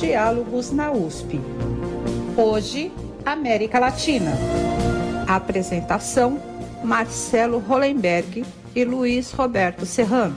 [0.00, 1.40] Diálogos na USP.
[2.36, 2.92] Hoje,
[3.24, 4.30] América Latina.
[5.26, 6.38] Apresentação:
[6.84, 10.36] Marcelo Hollenberg e Luiz Roberto Serrano.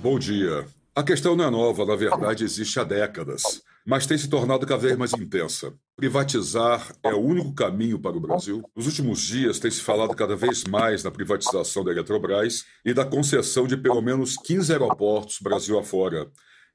[0.00, 0.66] Bom dia.
[0.96, 3.42] A questão não é nova, na verdade, existe há décadas,
[3.84, 5.74] mas tem se tornado cada vez mais intensa.
[5.94, 8.62] Privatizar é o único caminho para o Brasil.
[8.74, 13.04] Nos últimos dias tem se falado cada vez mais na privatização da Eletrobras e da
[13.04, 16.26] concessão de pelo menos 15 aeroportos Brasil afora,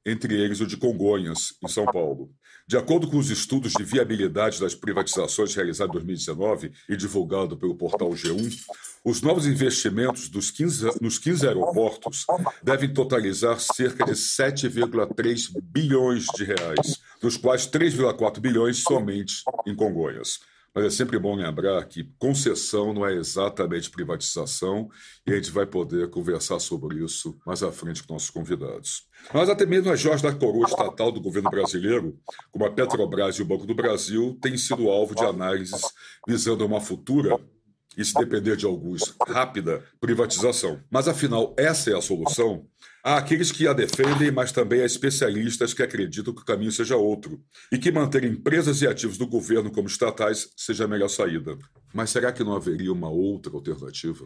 [0.07, 2.31] entre eles o de Congonhas, em São Paulo.
[2.65, 7.75] De acordo com os estudos de viabilidade das privatizações realizados em 2019 e divulgado pelo
[7.75, 8.57] portal G1,
[9.03, 12.25] os novos investimentos dos 15, nos 15 aeroportos
[12.63, 20.39] devem totalizar cerca de 7,3 bilhões de reais, dos quais 3,4 bilhões somente em Congonhas.
[20.77, 24.87] Mas é sempre bom lembrar que concessão não é exatamente privatização
[25.25, 29.07] e a gente vai poder conversar sobre isso mais à frente com nossos convidados.
[29.33, 32.19] Mas até mesmo a Jorge da Coroa estatal do governo brasileiro,
[32.51, 35.81] como a Petrobras e o Banco do Brasil, têm sido alvo de análises
[36.27, 37.39] visando uma futura
[37.97, 40.79] e, se depender de alguns, rápida privatização.
[40.91, 42.67] Mas, afinal, essa é a solução?
[43.03, 46.97] Há aqueles que a defendem, mas também há especialistas que acreditam que o caminho seja
[46.97, 51.57] outro e que manter empresas e ativos do governo como estatais seja a melhor saída.
[51.93, 54.25] Mas será que não haveria uma outra alternativa?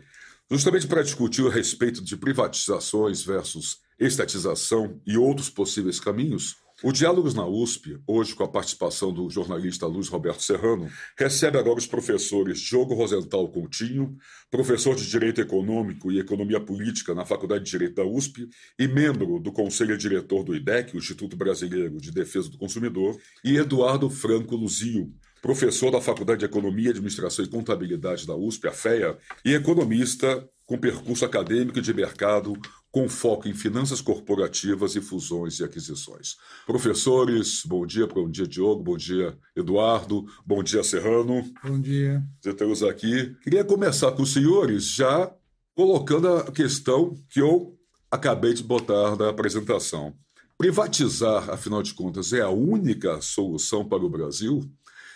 [0.49, 7.35] Justamente para discutir a respeito de privatizações versus estatização e outros possíveis caminhos, o Diálogos
[7.35, 12.59] na USP, hoje com a participação do jornalista Luiz Roberto Serrano, recebe agora os professores
[12.59, 14.17] Diogo Rosenthal Coutinho,
[14.49, 19.39] professor de Direito Econômico e Economia Política na Faculdade de Direito da USP e membro
[19.39, 24.55] do Conselho Diretor do IDEC, o Instituto Brasileiro de Defesa do Consumidor, e Eduardo Franco
[24.55, 30.47] Luzio, professor da Faculdade de Economia, Administração e Contabilidade da USP, a FEA, e economista
[30.65, 32.53] com percurso acadêmico e de mercado
[32.91, 36.35] com foco em finanças corporativas e fusões e aquisições.
[36.65, 41.43] Professores, bom dia, bom dia, Diogo, bom dia, Eduardo, bom dia, Serrano.
[41.63, 42.21] Bom dia.
[42.41, 43.33] Você temos aqui.
[43.41, 45.33] Queria começar com os senhores já
[45.73, 47.77] colocando a questão que eu
[48.11, 50.13] acabei de botar na apresentação.
[50.57, 54.61] Privatizar, afinal de contas, é a única solução para o Brasil?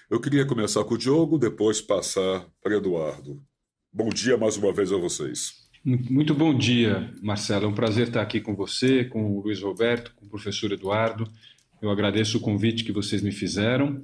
[0.09, 3.43] Eu queria começar com o Diogo, depois passar para Eduardo.
[3.91, 5.64] Bom dia mais uma vez a vocês.
[5.85, 7.65] Muito bom dia, Marcelo.
[7.65, 11.31] É um prazer estar aqui com você, com o Luiz Roberto, com o professor Eduardo.
[11.79, 14.01] Eu agradeço o convite que vocês me fizeram.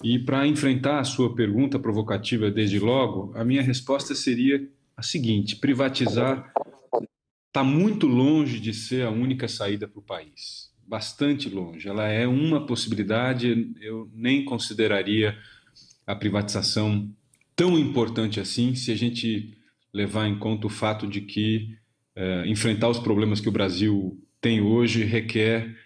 [0.00, 4.64] E para enfrentar a sua pergunta provocativa desde logo, a minha resposta seria
[4.96, 6.52] a seguinte: privatizar
[7.48, 10.70] está muito longe de ser a única saída para o país.
[10.86, 11.88] Bastante longe.
[11.88, 15.36] Ela é uma possibilidade, eu nem consideraria
[16.06, 17.10] a privatização
[17.56, 19.57] tão importante assim se a gente
[19.92, 21.76] levar em conta o fato de que
[22.14, 25.76] é, enfrentar os problemas que o Brasil tem hoje requer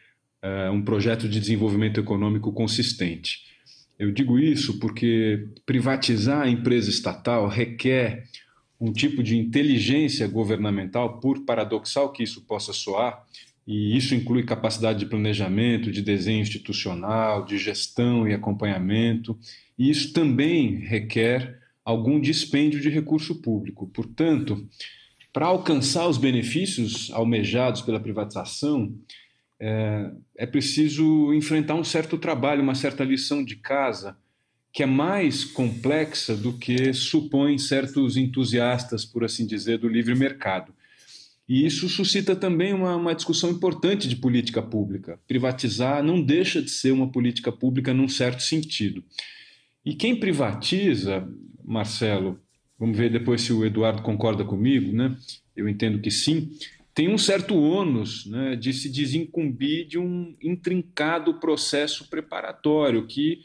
[0.42, 3.40] é, um projeto de desenvolvimento econômico consistente.
[3.98, 8.24] Eu digo isso porque privatizar a empresa estatal requer
[8.80, 13.24] um tipo de inteligência governamental, por paradoxal que isso possa soar,
[13.64, 19.38] e isso inclui capacidade de planejamento, de desenho institucional, de gestão e acompanhamento,
[19.78, 23.86] e isso também requer algum dispêndio de recurso público.
[23.88, 24.66] Portanto,
[25.32, 28.94] para alcançar os benefícios almejados pela privatização,
[29.58, 34.16] é, é, preciso enfrentar um certo trabalho, uma certa lição de casa,
[34.72, 40.74] que é mais complexa do que supõem certos entusiastas, por assim dizer, do livre mercado.
[41.48, 45.18] E isso suscita também uma, uma discussão importante de política pública.
[45.28, 49.04] Privatizar não deixa de ser uma política pública num certo sentido.
[49.84, 51.28] E quem privatiza,
[51.64, 52.38] Marcelo,
[52.78, 55.16] vamos ver depois se o Eduardo concorda comigo, né?
[55.56, 56.50] Eu entendo que sim.
[56.94, 63.40] Tem um certo ônus né, de se desincumbir de um intrincado processo preparatório que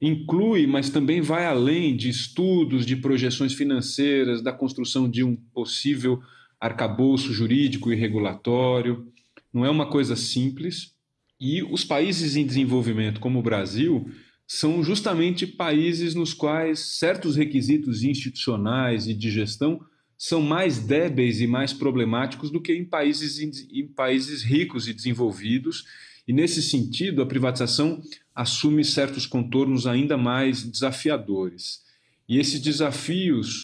[0.00, 6.20] inclui, mas também vai além de estudos, de projeções financeiras, da construção de um possível
[6.58, 9.06] arcabouço jurídico e regulatório.
[9.52, 10.94] Não é uma coisa simples.
[11.40, 14.10] E os países em desenvolvimento, como o Brasil,
[14.50, 19.78] são justamente países nos quais certos requisitos institucionais e de gestão
[20.16, 25.84] são mais débeis e mais problemáticos do que em países, em países ricos e desenvolvidos.
[26.26, 28.02] E, nesse sentido, a privatização
[28.34, 31.82] assume certos contornos ainda mais desafiadores.
[32.26, 33.62] E esses desafios,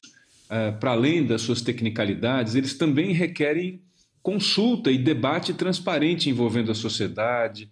[0.51, 3.81] eh, para além das suas tecnicalidades, eles também requerem
[4.23, 7.71] consulta e debate transparente envolvendo a sociedade,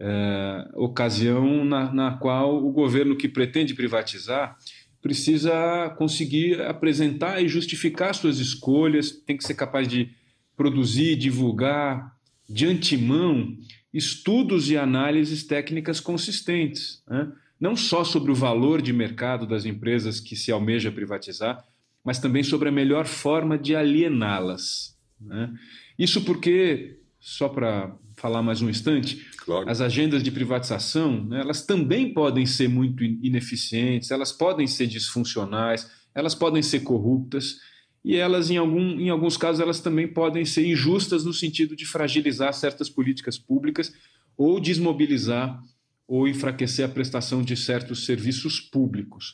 [0.00, 4.56] é, ocasião na, na qual o governo que pretende privatizar
[5.00, 10.10] precisa conseguir apresentar e justificar suas escolhas, tem que ser capaz de
[10.56, 12.16] produzir, divulgar
[12.48, 13.56] de antemão
[13.92, 17.32] estudos e análises técnicas consistentes, né?
[17.60, 21.64] não só sobre o valor de mercado das empresas que se almeja privatizar,
[22.04, 24.96] mas também sobre a melhor forma de aliená-las.
[25.20, 25.52] Né?
[25.98, 29.68] Isso porque, só para falar mais um instante, claro.
[29.70, 35.90] as agendas de privatização, né, elas também podem ser muito ineficientes, elas podem ser disfuncionais,
[36.14, 37.56] elas podem ser corruptas
[38.04, 41.84] e elas, em, algum, em alguns casos, elas também podem ser injustas no sentido de
[41.84, 43.92] fragilizar certas políticas públicas
[44.36, 45.60] ou desmobilizar
[46.06, 49.30] ou enfraquecer a prestação de certos serviços públicos.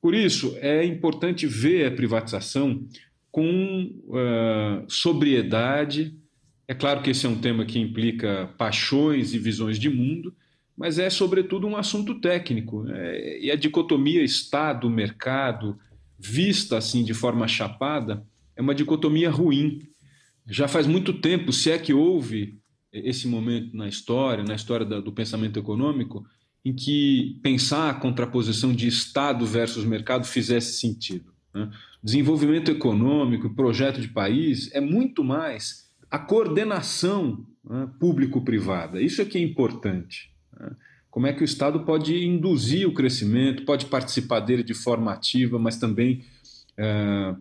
[0.00, 2.86] Por isso, é importante ver a privatização
[3.30, 6.16] com uh, sobriedade.
[6.66, 10.34] É claro que esse é um tema que implica paixões e visões de mundo,
[10.76, 12.86] mas é, sobretudo, um assunto técnico.
[12.88, 15.78] É, e a dicotomia Estado-mercado,
[16.18, 18.26] vista assim de forma chapada,
[18.56, 19.82] é uma dicotomia ruim.
[20.48, 22.58] Já faz muito tempo, se é que houve
[22.92, 26.24] esse momento na história, na história do pensamento econômico,
[26.64, 31.32] em que pensar a contraposição de Estado versus mercado fizesse sentido.
[31.52, 31.70] Né?
[32.02, 35.83] Desenvolvimento econômico, projeto de país, é muito mais
[36.14, 39.02] a coordenação né, público-privada.
[39.02, 40.30] Isso é que é importante.
[40.56, 40.70] Né?
[41.10, 45.58] Como é que o Estado pode induzir o crescimento, pode participar dele de forma ativa,
[45.58, 46.22] mas também
[46.78, 47.34] é,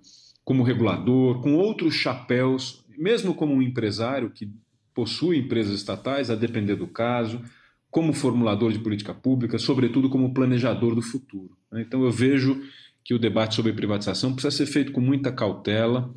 [0.44, 4.52] como regulador, com outros chapéus, mesmo como um empresário que
[4.92, 7.44] possui empresas estatais, a depender do caso,
[7.92, 11.56] como formulador de política pública, sobretudo como planejador do futuro.
[11.72, 11.84] Né?
[11.84, 12.60] Então eu vejo
[13.04, 16.12] que o debate sobre privatização precisa ser feito com muita cautela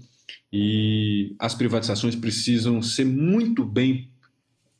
[0.52, 4.10] e as privatizações precisam ser muito bem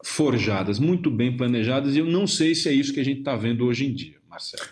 [0.04, 3.36] forjadas, muito bem planejadas, e eu não sei se é isso que a gente está
[3.36, 4.64] vendo hoje em dia, Marcelo.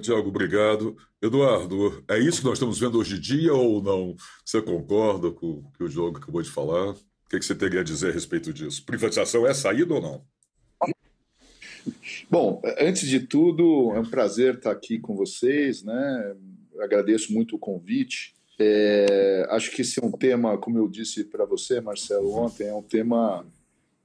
[0.00, 0.96] Tiago, obrigado.
[1.22, 4.16] Eduardo, é isso que nós estamos vendo hoje em dia ou não?
[4.44, 6.90] Você concorda com o que o Diogo acabou de falar?
[6.90, 8.84] O que você teria a dizer a respeito disso?
[8.84, 10.24] Privatização é saída ou não?
[12.28, 16.36] Bom, antes de tudo, é um prazer estar aqui com vocês, né?
[16.80, 18.35] Agradeço muito o convite.
[18.58, 22.74] É, acho que esse é um tema, como eu disse para você, Marcelo, ontem, é
[22.74, 23.44] um tema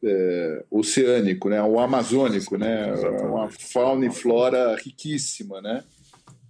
[0.03, 2.93] é, oceânico, né, o amazônico, né,
[3.23, 5.83] uma fauna e flora riquíssima, né.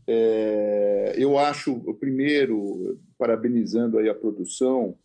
[0.08, 4.96] É, eu acho, primeiro, parabenizando aí a produção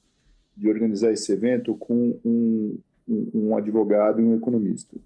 [0.56, 4.96] de organizar esse evento com um, um, um advogado e um economista.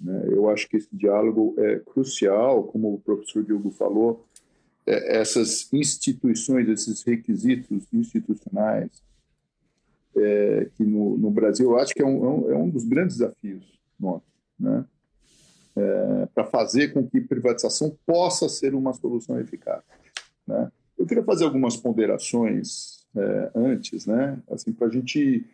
[0.00, 0.24] Né?
[0.30, 4.26] Eu acho que esse diálogo é crucial, como o professor Diogo falou,
[4.86, 8.90] essas instituições, esses requisitos institucionais
[10.16, 13.18] é, que no, no, Brasil eu acho que é um, é um é dos grandes
[13.18, 13.64] desafios
[13.98, 14.28] nossos,
[14.58, 14.84] né?
[15.76, 19.82] É, para fazer com que privatização possa ser uma solução eficaz.
[20.46, 20.70] Né?
[20.98, 24.42] Eu queria fazer algumas ponderações é, antes, né?
[24.50, 25.46] assim, para a gente,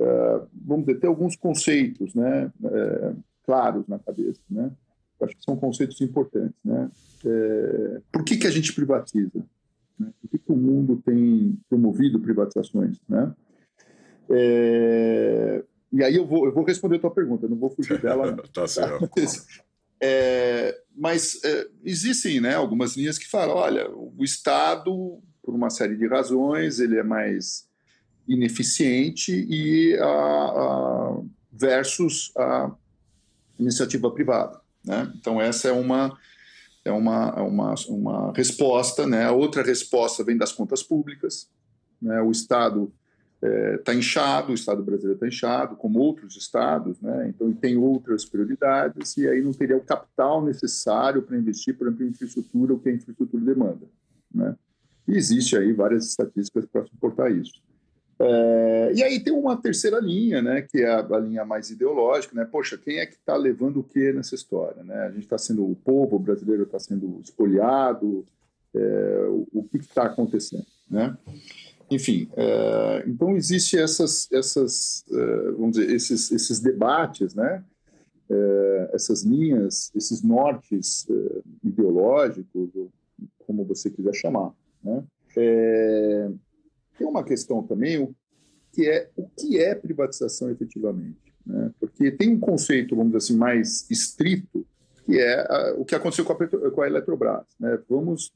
[0.00, 2.52] é, vamos dizer, ter alguns conceitos né?
[2.64, 3.12] É,
[3.44, 4.40] claros na cabeça.
[4.50, 4.70] Né?
[5.22, 6.56] Acho que são conceitos importantes.
[6.64, 6.90] Né?
[8.10, 9.44] por que, que a gente privatiza?
[9.98, 10.12] Né?
[10.20, 12.98] Por que, que o mundo tem promovido privatizações?
[13.08, 13.32] Né?
[14.30, 15.64] É...
[15.92, 18.36] E aí eu vou, eu vou responder a tua pergunta, não vou fugir dela.
[18.52, 19.08] tá certo.
[20.04, 25.96] É, mas é, existem né, algumas linhas que falam, olha, o Estado, por uma série
[25.96, 27.68] de razões, ele é mais
[28.26, 31.22] ineficiente e a, a,
[31.52, 32.74] versus a
[33.60, 34.60] iniciativa privada.
[34.84, 35.12] Né?
[35.16, 36.16] Então essa é uma
[36.84, 39.24] é uma, é uma, uma resposta, né?
[39.24, 41.48] A outra resposta vem das contas públicas,
[42.00, 42.20] né?
[42.20, 42.92] O Estado
[43.42, 47.28] está é, tá inchado, o Estado brasileiro está inchado, como outros estados, né?
[47.28, 52.06] então tem outras prioridades, e aí não teria o capital necessário para investir, por exemplo,
[52.06, 53.86] em infraestrutura, o que a infraestrutura demanda.
[54.32, 54.54] Né?
[55.08, 57.60] E existe aí várias estatísticas para suportar isso.
[58.24, 62.36] É, e aí tem uma terceira linha, né, que é a, a linha mais ideológica,
[62.36, 62.44] né?
[62.44, 65.06] Poxa, quem é que está levando o que nessa história, né?
[65.06, 68.24] A gente está sendo o povo brasileiro está sendo espoliado,
[68.72, 71.18] é, o, o que está acontecendo, né?
[71.90, 77.64] Enfim, é, então existe essas, essas é, vamos dizer, esses, esses debates, né?
[78.30, 81.08] É, essas linhas, esses nortes
[81.64, 82.88] ideológicos, ou
[83.46, 84.52] como você quiser chamar,
[84.82, 85.02] né?
[86.98, 88.14] Tem uma questão também
[88.72, 91.70] que é o que é privatização efetivamente, né?
[91.78, 94.66] Porque tem um conceito, vamos dizer assim, mais estrito,
[95.04, 97.78] que é a, o que aconteceu com a, com a Eletrobras, né?
[97.88, 98.32] Vamos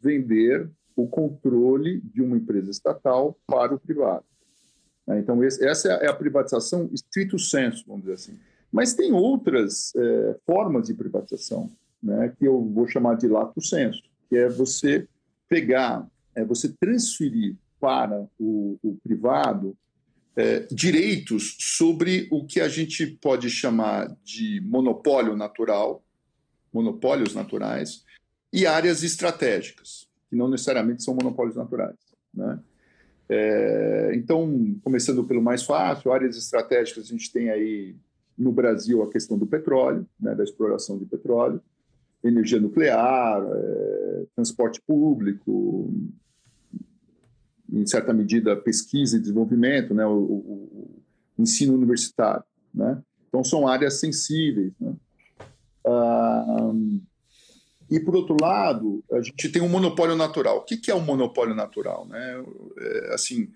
[0.00, 4.24] vender o controle de uma empresa estatal para o privado.
[5.06, 5.18] Né?
[5.18, 8.38] Então, essa é, a privatização estrito senso, vamos dizer assim.
[8.70, 11.70] Mas tem outras é, formas de privatização,
[12.02, 15.06] né, que eu vou chamar de lato senso, que é você
[15.48, 19.76] pegar, é você transferir para o, o privado
[20.34, 26.02] é, direitos sobre o que a gente pode chamar de monopólio natural,
[26.72, 28.02] monopólios naturais,
[28.50, 31.98] e áreas estratégicas, que não necessariamente são monopólios naturais.
[32.32, 32.58] Né?
[33.28, 37.94] É, então, começando pelo mais fácil, áreas estratégicas, a gente tem aí
[38.36, 41.60] no Brasil a questão do petróleo, né, da exploração de petróleo,
[42.24, 45.92] energia nuclear, é, transporte público,
[47.74, 51.02] em certa medida pesquisa e desenvolvimento, né, o, o,
[51.36, 52.44] o ensino universitário.
[52.72, 53.02] Né?
[53.28, 54.72] Então, são áreas sensíveis.
[54.80, 54.94] Né?
[55.84, 56.72] Ah,
[57.90, 60.58] e, por outro lado, a gente tem um monopólio natural.
[60.58, 62.06] O que é um monopólio natural?
[62.06, 62.44] Né?
[62.78, 63.48] É, assim,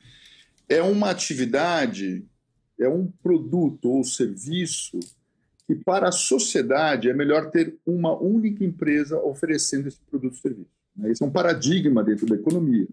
[0.69, 2.25] é uma atividade,
[2.79, 4.99] é um produto ou serviço
[5.67, 10.71] que, para a sociedade, é melhor ter uma única empresa oferecendo esse produto ou serviço.
[10.97, 11.11] Né?
[11.11, 12.87] Esse é um paradigma dentro da economia.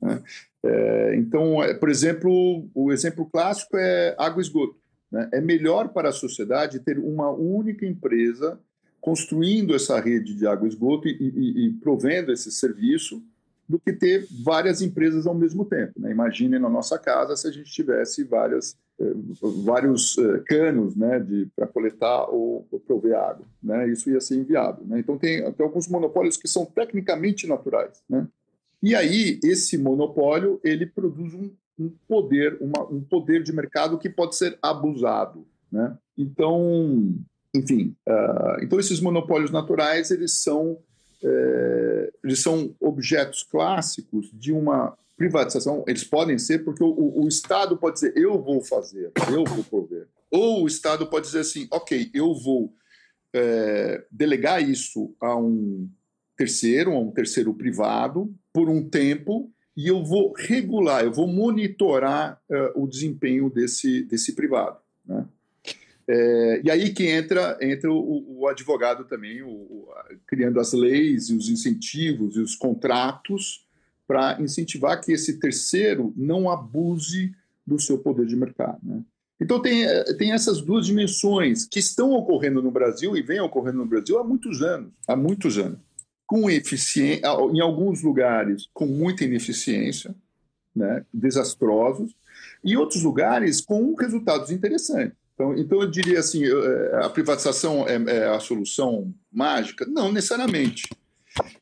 [0.00, 0.22] Né?
[0.62, 4.76] É, então, é, por exemplo, o exemplo clássico é água e esgoto.
[5.10, 5.28] Né?
[5.32, 8.58] É melhor para a sociedade ter uma única empresa
[9.00, 13.22] construindo essa rede de água e esgoto e, e, e provendo esse serviço
[13.68, 15.92] do que ter várias empresas ao mesmo tempo.
[16.00, 16.10] Né?
[16.10, 19.12] Imagine na nossa casa se a gente tivesse várias, eh,
[19.62, 21.24] vários eh, canos né,
[21.54, 23.44] para coletar ou, ou, prover água.
[23.62, 23.90] Né?
[23.90, 24.86] Isso ia ser inviável.
[24.86, 25.00] Né?
[25.00, 28.02] Então, tem, tem alguns monopólios que são tecnicamente naturais.
[28.08, 28.26] Né?
[28.82, 34.08] E aí, esse monopólio ele produz um, um poder, uma, um poder de mercado que
[34.08, 35.46] pode ser abusado.
[35.70, 35.96] Né?
[36.16, 37.14] Então,
[37.54, 40.78] enfim, uh, então esses monopólios naturais eles são
[41.22, 45.84] é, eles são objetos clássicos de uma privatização.
[45.86, 50.06] Eles podem ser porque o, o, Estado pode dizer eu vou fazer, eu vou prover,
[50.30, 52.72] ou o Estado pode dizer assim, ok, eu vou
[53.34, 55.88] é, delegar isso a um
[56.36, 62.42] terceiro, a um terceiro privado por um tempo e eu vou regular, eu vou monitorar
[62.50, 64.78] uh, o desempenho desse, desse privado.
[65.06, 65.24] Né?
[66.08, 69.88] É, e aí que entra, entra o, o advogado também, o, o,
[70.26, 73.64] criando as leis e os incentivos e os contratos
[74.08, 77.32] para incentivar que esse terceiro não abuse
[77.64, 78.80] do seu poder de mercado.
[78.82, 79.02] Né?
[79.40, 79.86] Então tem,
[80.16, 84.24] tem essas duas dimensões que estão ocorrendo no Brasil e vêm ocorrendo no Brasil há
[84.24, 85.78] muitos anos, há muitos anos,
[86.28, 90.14] com eficiência, em alguns lugares com muita ineficiência,
[90.76, 92.14] né, desastrosos,
[92.62, 95.16] e outros lugares com resultados interessantes.
[95.34, 99.86] Então, então eu diria assim, é, a privatização é, é a solução mágica?
[99.86, 100.82] Não necessariamente.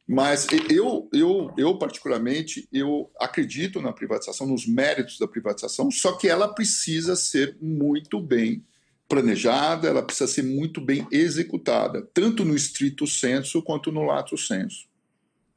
[0.06, 6.28] Mas eu, eu, eu, particularmente, eu acredito na privatização, nos méritos da privatização, só que
[6.28, 8.64] ela precisa ser muito bem
[9.08, 14.86] planejada, ela precisa ser muito bem executada, tanto no estrito senso quanto no lato senso.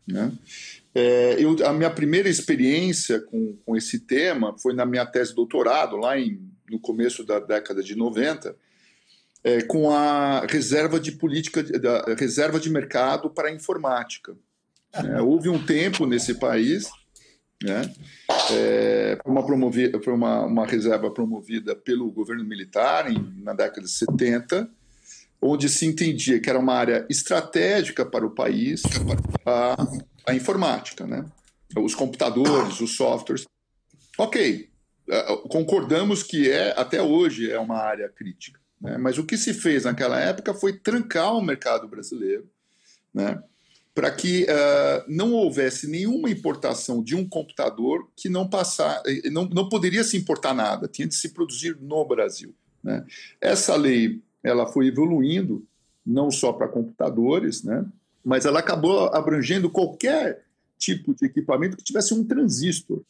[0.07, 0.31] Né?
[0.93, 5.35] É, eu, a minha primeira experiência com, com esse tema foi na minha tese de
[5.35, 8.55] doutorado, lá em no começo da década de 90,
[9.43, 14.35] é, com a reserva de política, da reserva de mercado para a informática.
[14.93, 16.89] É, houve um tempo nesse país,
[17.63, 17.93] né,
[18.51, 23.81] é, foi, uma, promovida, foi uma, uma reserva promovida pelo governo militar em, na década
[23.81, 24.69] de 70,
[25.41, 28.83] onde se entendia que era uma área estratégica para o país
[29.45, 29.75] a,
[30.27, 31.25] a informática, né?
[31.77, 33.45] os computadores, os softwares.
[34.17, 34.69] Ok,
[35.49, 38.59] concordamos que é até hoje é uma área crítica.
[38.79, 38.97] Né?
[38.97, 42.49] Mas o que se fez naquela época foi trancar o mercado brasileiro,
[43.13, 43.41] né?
[43.93, 49.67] Para que uh, não houvesse nenhuma importação de um computador que não passar, não, não
[49.67, 52.53] poderia se importar nada, tinha de se produzir no Brasil.
[52.83, 53.05] Né?
[53.41, 55.65] Essa lei ela foi evoluindo
[56.05, 57.85] não só para computadores, né?
[58.23, 60.43] mas ela acabou abrangendo qualquer
[60.77, 63.01] tipo de equipamento que tivesse um transistor.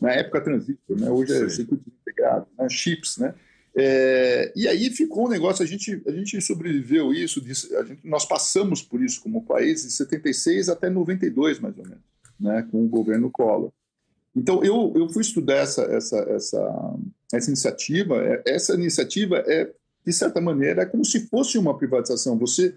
[0.00, 1.10] Na época, transistor, né?
[1.10, 2.68] hoje é circuito integrado, né?
[2.68, 3.18] chips.
[3.18, 3.34] Né?
[3.78, 8.80] É, e aí ficou um negócio, a gente, a gente sobreviveu isso, gente, nós passamos
[8.80, 12.02] por isso como país de 76 até 92, mais ou menos,
[12.40, 12.66] né?
[12.70, 13.70] com o governo Collor.
[14.34, 16.98] Então, eu, eu fui estudar essa, essa, essa,
[17.32, 18.22] essa iniciativa.
[18.22, 19.70] É, essa iniciativa é,
[20.06, 22.38] de certa maneira, é como se fosse uma privatização.
[22.38, 22.76] Você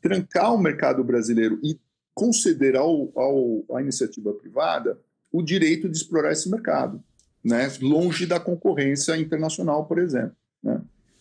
[0.00, 1.78] trancar o mercado brasileiro e
[2.14, 4.98] conceder ao, ao, à iniciativa privada
[5.30, 7.02] o direito de explorar esse mercado,
[7.44, 7.70] né?
[7.80, 10.34] longe da concorrência internacional, por exemplo.
[10.62, 10.80] Né?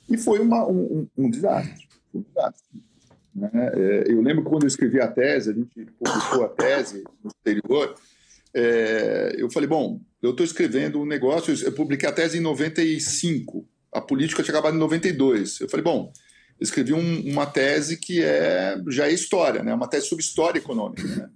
[0.10, 1.88] E foi uma, um, um, desastre.
[2.14, 2.84] Um desastre
[3.36, 3.50] né?
[3.54, 7.96] É, eu lembro quando eu escrevi a tese, a gente publicou a tese no exterior,
[8.54, 13.68] é, eu falei, bom, eu estou escrevendo um negócio, eu publiquei a tese em 95,
[13.92, 15.62] a política tinha acabado em 92.
[15.62, 16.12] Eu falei, bom,
[16.60, 19.74] escrevi um, uma tese que é já é história, né?
[19.74, 21.04] uma tese sobre história econômica.
[21.04, 21.30] Né?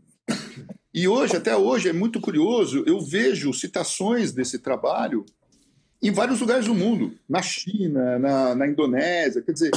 [0.93, 5.25] E hoje, até hoje, é muito curioso, eu vejo citações desse trabalho
[6.03, 9.41] em vários lugares do mundo, na China, na, na Indonésia.
[9.41, 9.71] Quer dizer,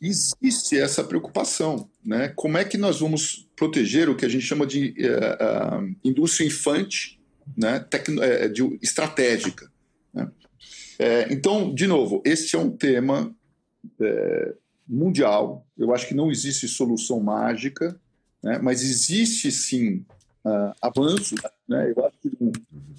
[0.00, 1.88] existe essa preocupação.
[2.04, 2.28] Né?
[2.34, 6.46] Como é que nós vamos proteger o que a gente chama de uh, uh, indústria
[6.46, 7.20] infante,
[7.56, 7.78] né?
[7.78, 9.70] Tecno, uh, de, estratégica?
[10.12, 10.28] Né?
[11.30, 13.34] Então, de novo, este é um tema
[14.86, 15.66] mundial.
[15.78, 17.98] Eu acho que não existe solução mágica,
[18.42, 18.58] né?
[18.62, 20.04] mas existe sim
[20.44, 21.40] uh, avanços.
[21.68, 21.92] Né?
[21.96, 22.52] Eu acho que não,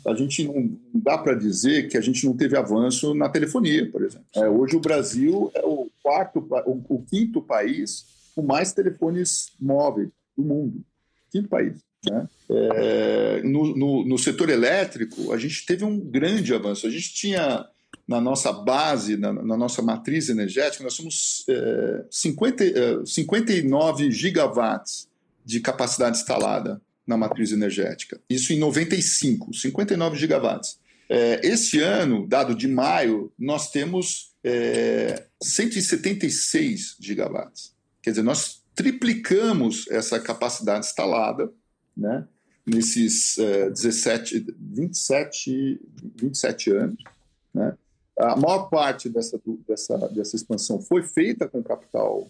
[0.08, 3.90] a gente não, não dá para dizer que a gente não teve avanço na telefonia,
[3.90, 4.26] por exemplo.
[4.36, 10.10] É, hoje o Brasil é o quarto, o, o, quinto país com mais telefones móveis
[10.36, 10.84] do mundo.
[11.32, 11.82] Quinto país.
[12.10, 12.28] Né?
[12.50, 16.86] É, no, no, no setor elétrico, a gente teve um grande avanço.
[16.86, 17.66] A gente tinha
[18.08, 25.08] na nossa base, na, na, nossa matriz energética, nós somos é, 50, é, 59 gigawatts
[25.46, 28.20] de capacidade instalada na matriz energética.
[28.30, 30.80] Isso em 95, 59 gigawatts.
[31.10, 37.76] É, esse ano, dado de maio, nós temos é, 176 gigawatts.
[38.02, 41.52] Quer dizer, nós triplicamos essa capacidade instalada
[41.96, 42.28] né,
[42.66, 45.80] nesses é, 17, 27,
[46.16, 47.04] 27 anos.
[47.54, 47.78] Né?
[48.18, 52.30] A maior parte dessa, dessa, dessa expansão foi feita com capital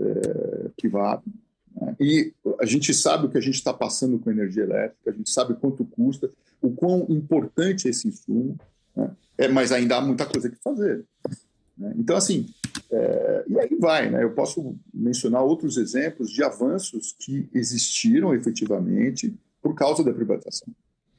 [0.00, 1.22] é, privado?
[2.00, 5.30] E a gente sabe o que a gente está passando com energia elétrica, a gente
[5.30, 8.56] sabe quanto custa, o quão importante é esse insumo,
[8.94, 9.10] né?
[9.38, 11.04] é, mas ainda há muita coisa que fazer.
[11.76, 11.94] Né?
[11.98, 12.46] Então, assim,
[12.90, 14.22] é, e aí vai, né?
[14.22, 20.68] eu posso mencionar outros exemplos de avanços que existiram efetivamente por causa da privatização.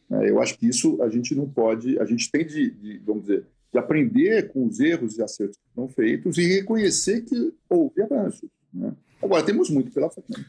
[0.10, 0.30] Né?
[0.30, 3.46] Eu acho que isso a gente não pode, a gente tem de, de vamos dizer,
[3.72, 8.50] de aprender com os erros e acertos que foram feitos e reconhecer que houve avanços.
[8.74, 8.94] Né?
[9.24, 10.46] Agora, temos muito pela frente.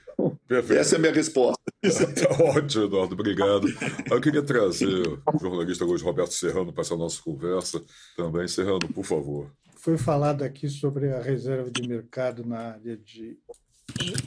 [0.49, 0.81] Perfeito.
[0.81, 1.62] Essa é a minha resposta.
[1.85, 3.66] Tá ótimo, Eduardo, obrigado.
[4.11, 7.83] Eu queria trazer o jornalista Luiz Roberto Serrano para essa nossa conversa.
[8.16, 9.52] Também, Serrano, por favor.
[9.76, 13.37] Foi falado aqui sobre a reserva de mercado na área de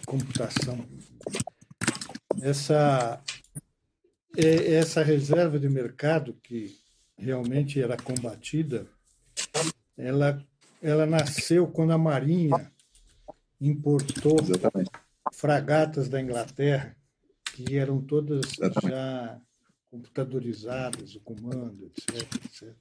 [0.06, 0.86] computação.
[2.44, 3.20] Essa,
[4.38, 6.76] essa reserva de mercado que
[7.18, 8.88] realmente era combatida,
[9.98, 10.40] ela,
[10.80, 12.72] ela nasceu quando a Marinha
[13.60, 14.92] importou Exatamente.
[15.34, 16.96] fragatas da Inglaterra,
[17.54, 18.90] que eram todas Exatamente.
[18.92, 19.42] já
[19.90, 22.76] computadorizadas, o comando, etc, etc.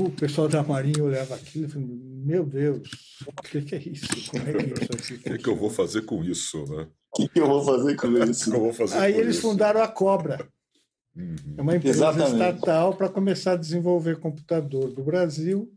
[0.00, 2.88] O pessoal da Marinha olhava aquilo e falava, meu Deus,
[3.26, 4.30] o que, é isso?
[4.30, 5.14] Como é que é isso aqui?
[5.16, 6.88] O que, é que eu vou fazer com isso, né?
[7.16, 8.50] O que, eu vou fazer com isso?
[8.50, 9.42] Que eu vou fazer Aí eles isso?
[9.42, 10.46] fundaram a Cobra.
[11.14, 11.36] Uhum.
[11.56, 12.32] É uma empresa Exatamente.
[12.32, 15.72] estatal para começar a desenvolver computador do Brasil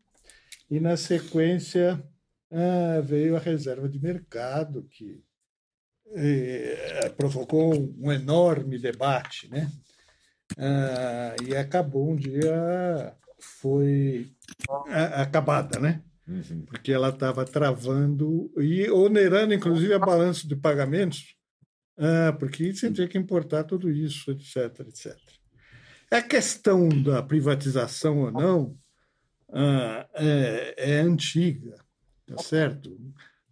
[0.70, 2.04] e, na sequência,
[2.52, 5.24] ah, veio a reserva de mercado, que
[6.16, 9.72] eh, provocou um enorme debate, né?
[10.58, 14.32] Ah, e acabou um dia, foi
[15.16, 16.02] acabada, né?
[16.28, 16.66] Uhum.
[16.66, 21.36] Porque ela estava travando e onerando, inclusive, a balança de pagamentos,
[21.98, 25.18] ah, porque você tinha que importar tudo isso, etc, etc.
[26.12, 28.78] A questão da privatização ou não
[29.50, 31.76] ah, é, é antiga
[32.30, 32.96] tá certo?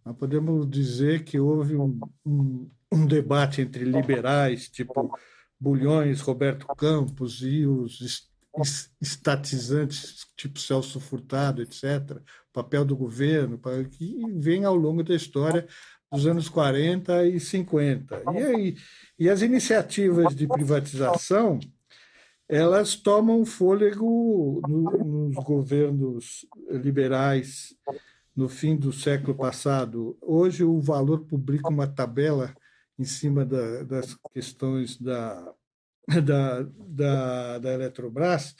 [0.04, 5.12] Nós podemos dizer que houve um, um, um debate entre liberais, tipo
[5.58, 8.28] Bulhões, Roberto Campos e os
[9.00, 12.20] estatizantes, tipo Celso Furtado, etc.,
[12.52, 13.60] papel do governo,
[13.90, 15.66] que vem ao longo da história
[16.10, 18.22] dos anos 40 e 50.
[18.34, 18.76] E, aí,
[19.18, 21.60] e as iniciativas de privatização
[22.48, 27.74] elas tomam fôlego no, nos governos liberais
[28.38, 30.16] no fim do século passado.
[30.22, 32.54] Hoje, o Valor publica uma tabela
[32.96, 35.52] em cima da, das questões da,
[36.22, 38.54] da, da, da Eletrobras,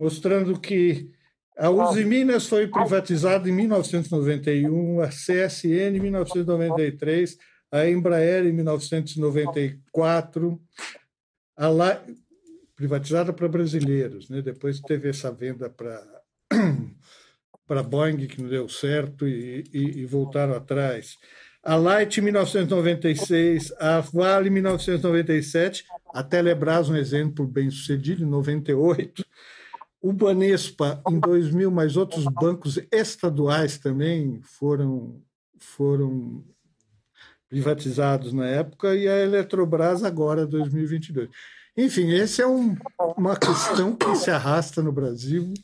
[0.00, 1.10] mostrando que
[1.58, 7.36] a Uzi Minas foi privatizada em 1991, a CSN em 1993,
[7.70, 10.58] a Embraer em 1994,
[11.54, 12.02] a La...
[12.74, 14.30] privatizada para brasileiros.
[14.30, 14.40] Né?
[14.40, 16.02] Depois teve essa venda para
[17.72, 21.16] para a Boeing, que não deu certo, e, e, e voltaram atrás.
[21.64, 29.24] A Light, 1996, a Vale, 1997, a Telebrás, um exemplo bem sucedido, em 98.
[30.02, 35.22] O Banespa, em 2000, mas outros bancos estaduais também foram,
[35.58, 36.44] foram
[37.48, 41.30] privatizados na época, e a Eletrobras agora, 2022.
[41.74, 42.76] Enfim, essa é um,
[43.16, 45.54] uma questão que se arrasta no Brasil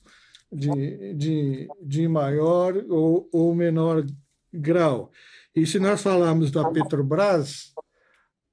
[0.50, 4.04] de, de, de maior ou, ou menor
[4.52, 5.11] grau.
[5.54, 7.72] E se nós falarmos da Petrobras,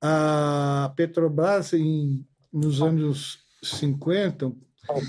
[0.01, 4.51] a Petrobras, em, nos anos 50,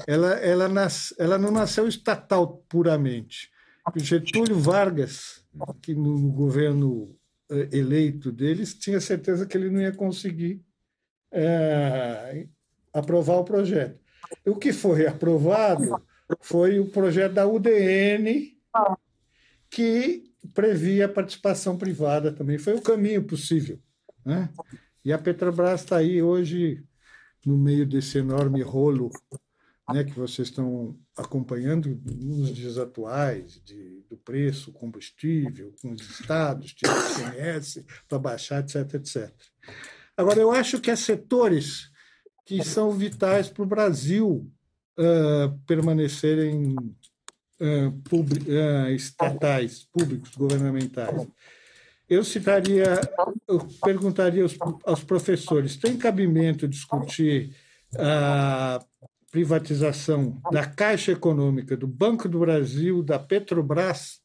[0.07, 3.51] ela, ela, nas, ela não nasceu estatal puramente.
[3.97, 5.45] Getúlio Vargas,
[5.83, 7.15] que no governo
[7.51, 10.65] eh, eleito deles, tinha certeza que ele não ia conseguir
[11.31, 12.47] é,
[12.93, 14.01] aprovar o projeto.
[14.45, 16.03] O que foi aprovado
[16.41, 18.57] foi o projeto da UDN,
[19.71, 22.59] que previa a participação privada também.
[22.59, 23.79] Foi o caminho possível.
[24.25, 24.49] Né?
[25.05, 26.85] E a Petrobras está aí hoje
[27.45, 29.11] no meio desse enorme rolo
[29.89, 36.75] né, que vocês estão acompanhando nos dias atuais, de, do preço, combustível, com os estados,
[36.75, 39.33] de ICMS para baixar, etc, etc.
[40.17, 41.91] Agora, eu acho que há setores
[42.45, 44.51] que são vitais para o Brasil
[44.99, 46.75] uh, permanecerem
[47.61, 51.27] uh, uh, estatais, públicos, governamentais.
[52.09, 53.01] Eu citaria,
[53.49, 57.55] eu perguntaria aos, aos professores: tem cabimento discutir
[57.99, 58.81] a
[59.31, 64.21] privatização da Caixa Econômica, do Banco do Brasil, da Petrobras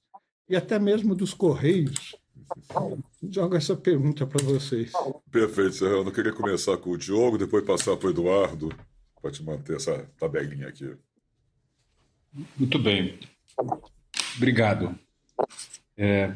[0.48, 2.16] e até mesmo dos Correios?
[3.30, 4.92] Jogo essa pergunta para vocês.
[5.32, 6.10] Perfeito, Serrano.
[6.10, 8.70] Eu queria começar com o Diogo, depois passar para o Eduardo,
[9.22, 10.96] para te manter essa tabelinha aqui.
[12.58, 13.20] Muito bem.
[14.38, 14.98] Obrigado.
[15.98, 16.34] É,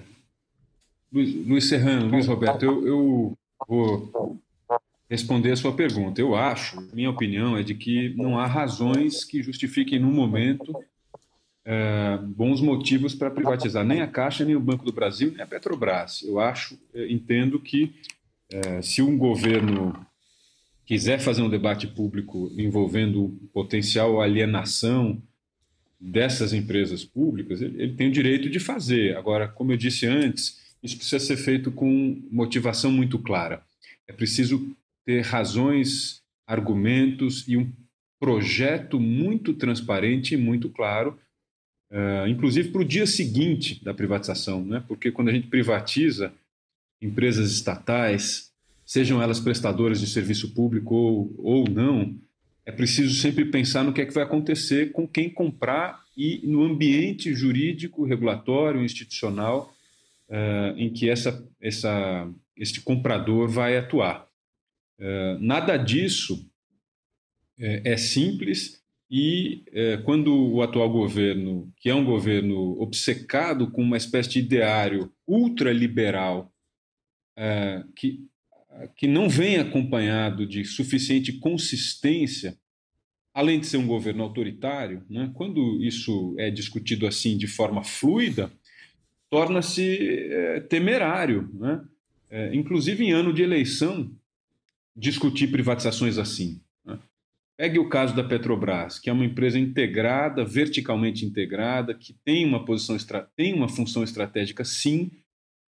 [1.11, 4.39] Luiz, Luiz Serrano, Luiz Roberto, eu, eu vou
[5.09, 6.19] responder a sua pergunta.
[6.19, 10.73] Eu acho, minha opinião é de que não há razões que justifiquem no momento
[11.63, 15.47] é, bons motivos para privatizar nem a Caixa, nem o Banco do Brasil, nem a
[15.47, 16.21] Petrobras.
[16.21, 17.95] Eu acho, é, entendo que
[18.51, 20.05] é, se um governo
[20.85, 25.21] quiser fazer um debate público envolvendo potencial alienação
[25.99, 29.15] dessas empresas públicas, ele, ele tem o direito de fazer.
[29.17, 33.63] Agora, como eu disse antes, isso precisa ser feito com motivação muito clara.
[34.07, 37.71] É preciso ter razões, argumentos e um
[38.19, 41.17] projeto muito transparente e muito claro
[41.91, 44.83] uh, inclusive para o dia seguinte da privatização, né?
[44.87, 46.33] porque quando a gente privatiza
[47.01, 48.51] empresas estatais,
[48.85, 52.15] sejam elas prestadoras de serviço público ou, ou não,
[52.65, 56.63] é preciso sempre pensar no que é que vai acontecer com quem comprar e no
[56.63, 59.73] ambiente jurídico, regulatório, institucional
[60.29, 64.27] uh, em que essa, essa, este comprador vai atuar.
[64.99, 66.49] Uh, nada disso
[67.59, 69.63] é, é simples e
[70.03, 76.51] quando o atual governo, que é um governo obcecado com uma espécie de ideário ultraliberal,
[77.37, 78.25] é, que,
[78.95, 82.57] que não vem acompanhado de suficiente consistência,
[83.33, 88.51] além de ser um governo autoritário, né, quando isso é discutido assim de forma fluida,
[89.29, 91.49] torna-se é, temerário.
[91.53, 91.85] Né?
[92.29, 94.11] É, inclusive em ano de eleição,
[94.95, 96.61] discutir privatizações assim.
[97.57, 102.65] Pegue o caso da Petrobras, que é uma empresa integrada, verticalmente integrada, que tem uma
[102.65, 102.97] posição
[103.33, 105.09] tem uma função estratégica, sim.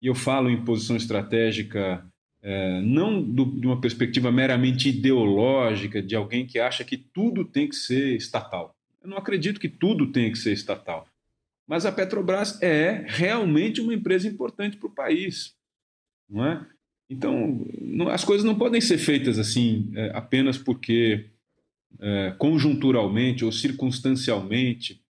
[0.03, 2.05] E eu falo em posição estratégica
[2.49, 7.69] é, não do, de uma perspectiva meramente ideológica de alguém que acha que tudo tem
[7.69, 8.73] que ser estatal.
[9.03, 11.09] Eu não acredito que tudo tenha que ser estatal.
[11.67, 15.57] Mas a Petrobras é realmente uma empresa importante para o país,
[16.31, 16.65] não é?
[17.11, 21.27] Então, não, as coisas não podem ser feitas assim é, apenas porque
[21.99, 25.03] é, conjunturalmente ou circunstancialmente,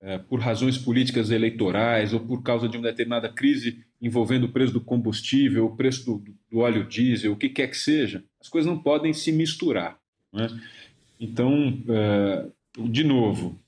[0.00, 4.72] é, por razões políticas eleitorais ou por causa de uma determinada crise envolvendo o preço
[4.72, 8.70] do combustível, o preço do, do óleo diesel, o que quer que seja, as coisas
[8.70, 9.98] não podem se misturar.
[10.32, 10.48] Né?
[11.18, 12.46] Então, é,
[12.88, 13.58] de novo,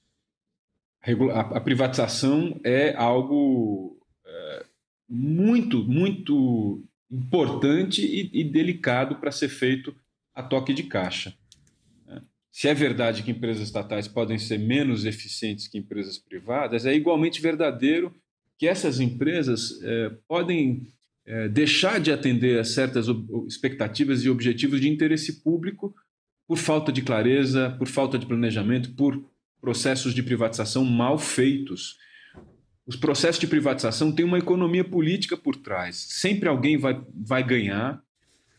[1.33, 4.67] a, privatização é algo é,
[5.09, 9.95] muito, muito importante e, e delicado para ser feito
[10.35, 11.35] a toque de caixa.
[12.59, 17.41] Se é verdade que empresas estatais podem ser menos eficientes que empresas privadas, é igualmente
[17.41, 18.13] verdadeiro
[18.59, 20.89] que essas empresas é, podem
[21.25, 23.07] é, deixar de atender a certas
[23.47, 25.95] expectativas e objetivos de interesse público
[26.47, 29.23] por falta de clareza, por falta de planejamento, por
[29.61, 31.97] processos de privatização mal feitos.
[32.87, 35.97] Os processos de privatização têm uma economia política por trás.
[35.97, 38.03] Sempre alguém vai, vai ganhar.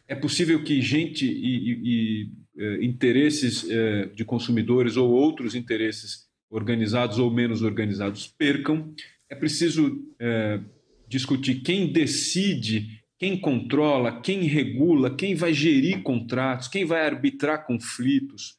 [0.07, 7.17] É possível que gente e, e, eh, interesses eh, de consumidores ou outros interesses organizados
[7.17, 8.93] ou menos organizados percam.
[9.29, 10.59] É preciso eh,
[11.07, 18.57] discutir quem decide, quem controla, quem regula, quem vai gerir contratos, quem vai arbitrar conflitos,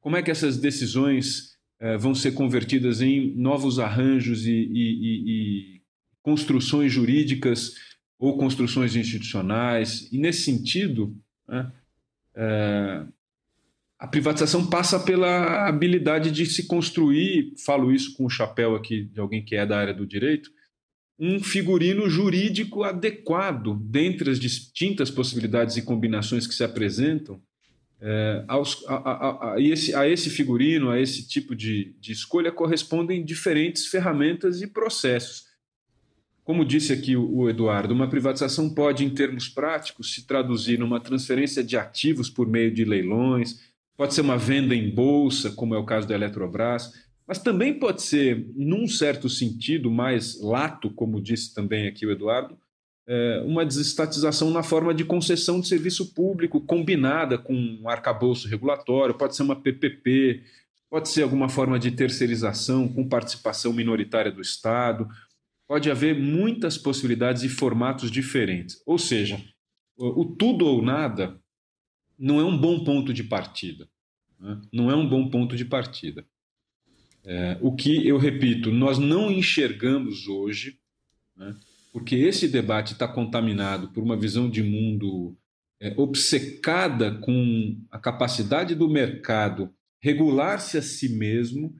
[0.00, 1.54] como é que essas decisões
[1.98, 5.82] vão ser convertidas em novos arranjos e, e, e, e
[6.22, 7.74] construções jurídicas
[8.18, 10.08] ou construções institucionais.
[10.10, 11.14] E, nesse sentido,
[11.46, 11.70] né,
[14.04, 19.18] a privatização passa pela habilidade de se construir, falo isso com o chapéu aqui de
[19.18, 20.50] alguém que é da área do direito,
[21.18, 27.40] um figurino jurídico adequado dentre as distintas possibilidades e combinações que se apresentam
[27.98, 32.52] é, aos, a, a, a, esse, a, esse, figurino, a esse tipo de, de escolha
[32.52, 35.46] correspondem diferentes ferramentas e processos.
[36.42, 41.00] Como disse aqui o, o Eduardo, uma privatização pode, em termos práticos, se traduzir numa
[41.00, 45.78] transferência de ativos por meio de leilões, pode ser uma venda em bolsa, como é
[45.78, 46.92] o caso da Eletrobras,
[47.26, 52.58] mas também pode ser, num certo sentido, mais lato, como disse também aqui o Eduardo,
[53.06, 59.14] é, uma desestatização na forma de concessão de serviço público combinada com um arcabouço regulatório,
[59.14, 60.42] pode ser uma PPP,
[60.90, 65.08] pode ser alguma forma de terceirização com participação minoritária do Estado,
[65.66, 68.82] pode haver muitas possibilidades e formatos diferentes.
[68.86, 69.42] Ou seja,
[69.96, 71.38] o tudo ou nada
[72.18, 73.88] não é um bom ponto de partida.
[74.38, 74.60] Né?
[74.72, 76.24] Não é um bom ponto de partida.
[77.24, 80.78] É, o que, eu repito, nós não enxergamos hoje,
[81.36, 81.54] né,
[81.92, 85.34] porque esse debate está contaminado por uma visão de mundo
[85.80, 91.74] é, obcecada com a capacidade do mercado regular-se a si mesmo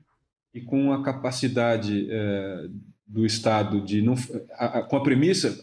[0.54, 2.68] e com a capacidade é,
[3.06, 4.14] do Estado de não.
[4.52, 5.62] A, a, com a premissa,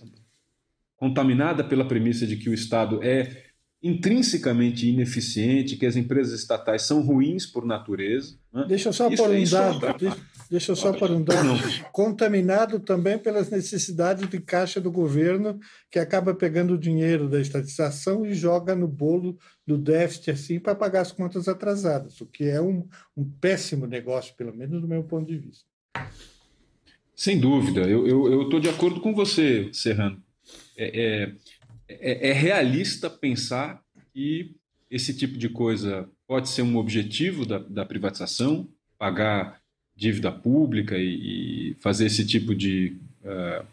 [0.95, 3.50] contaminada pela premissa de que o Estado é
[3.83, 8.37] intrinsecamente ineficiente, que as empresas estatais são ruins por natureza.
[8.53, 8.65] Né?
[8.67, 10.17] Deixa eu só isso, por um dado, deixa,
[10.51, 11.47] deixa eu só por um dado,
[11.91, 18.23] contaminado também pelas necessidades de caixa do governo, que acaba pegando o dinheiro da estatização
[18.23, 22.61] e joga no bolo do déficit assim para pagar as contas atrasadas, o que é
[22.61, 25.65] um, um péssimo negócio, pelo menos do meu ponto de vista.
[27.15, 30.21] Sem dúvida, eu estou de acordo com você, Serrano.
[30.77, 31.35] É, é,
[31.99, 33.81] é, é realista pensar
[34.13, 34.55] que
[34.89, 39.61] esse tipo de coisa pode ser um objetivo da, da privatização, pagar
[39.95, 43.65] dívida pública e, e fazer esse tipo de, uh,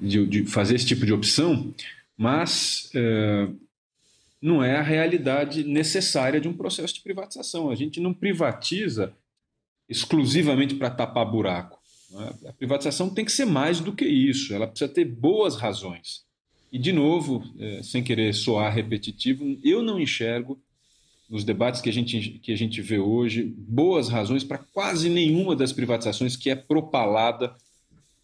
[0.00, 1.74] de, de, fazer esse tipo de opção,
[2.16, 3.56] mas uh,
[4.40, 7.70] não é a realidade necessária de um processo de privatização.
[7.70, 9.12] A gente não privatiza
[9.88, 11.80] exclusivamente para tapar buraco.
[12.44, 12.48] É?
[12.48, 14.52] A privatização tem que ser mais do que isso.
[14.52, 16.24] Ela precisa ter boas razões.
[16.72, 20.58] E, de novo, é, sem querer soar repetitivo, eu não enxergo
[21.28, 25.54] nos debates que a gente, que a gente vê hoje boas razões para quase nenhuma
[25.54, 27.54] das privatizações que é propalada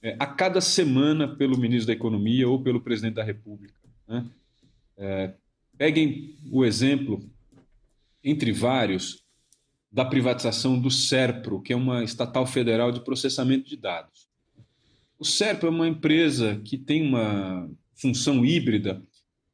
[0.02, 3.78] é, a cada semana pelo ministro da Economia ou pelo presidente da República.
[4.06, 4.26] Né?
[4.96, 5.34] É,
[5.76, 7.22] peguem o exemplo,
[8.24, 9.22] entre vários,
[9.92, 14.26] da privatização do SERPRO, que é uma estatal federal de processamento de dados.
[15.18, 17.68] O SERPRO é uma empresa que tem uma
[18.00, 19.02] função híbrida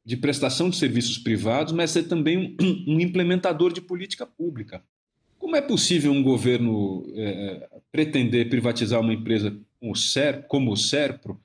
[0.05, 2.55] de prestação de serviços privados, mas ser também um,
[2.95, 4.83] um implementador de política pública.
[5.37, 10.77] Como é possível um governo é, pretender privatizar uma empresa como o, Ser, como o
[10.77, 11.39] Serpro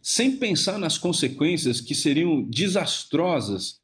[0.00, 3.80] sem pensar nas consequências que seriam desastrosas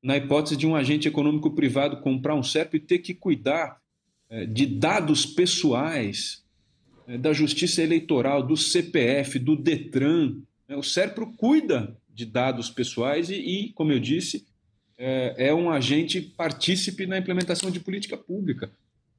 [0.00, 3.80] na hipótese de um agente econômico privado comprar um Serpro e ter que cuidar
[4.30, 6.44] é, de dados pessoais
[7.08, 10.36] é, da Justiça Eleitoral, do CPF, do Detran.
[10.68, 14.46] É, o Serpro cuida de dados pessoais e, e como eu disse,
[14.96, 18.70] é, é, um agente partícipe na implementação de política pública.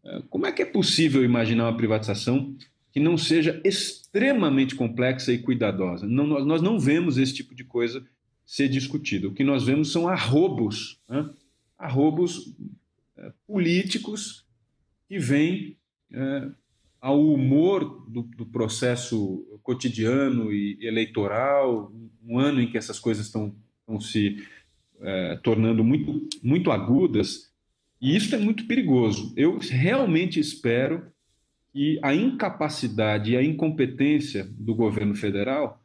[0.03, 2.55] É, como é que é possível imaginar uma privatização
[2.91, 6.07] que não seja extremamente complexa e cuidadosa?
[6.07, 8.05] Não, nós, nós não vemos esse tipo de coisa
[8.45, 9.29] ser discutido.
[9.29, 11.29] O que nós vemos são arrobos, né?
[11.77, 12.53] arrobos
[13.17, 14.45] é, políticos
[15.09, 15.77] que vêm
[16.11, 16.49] é,
[17.01, 21.91] ao humor do, do, processo cotidiano e eleitoral,
[22.23, 23.53] um ano em que essas coisas estão,
[23.99, 24.47] se
[25.01, 27.51] é, tornando muito, muito agudas,
[27.99, 29.33] e isso é muito perigoso.
[29.35, 31.11] Eu realmente espero
[31.73, 35.83] que a incapacidade e a incompetência do governo federal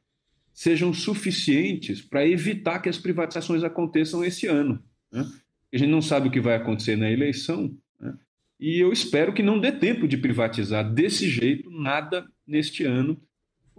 [0.52, 4.82] sejam suficientes para evitar que as privatizações aconteçam esse ano.
[5.10, 5.26] Né?
[5.72, 8.14] A gente não sabe o que vai acontecer na eleição, né?
[8.58, 13.18] E eu espero que não dê tempo de privatizar desse jeito nada neste ano,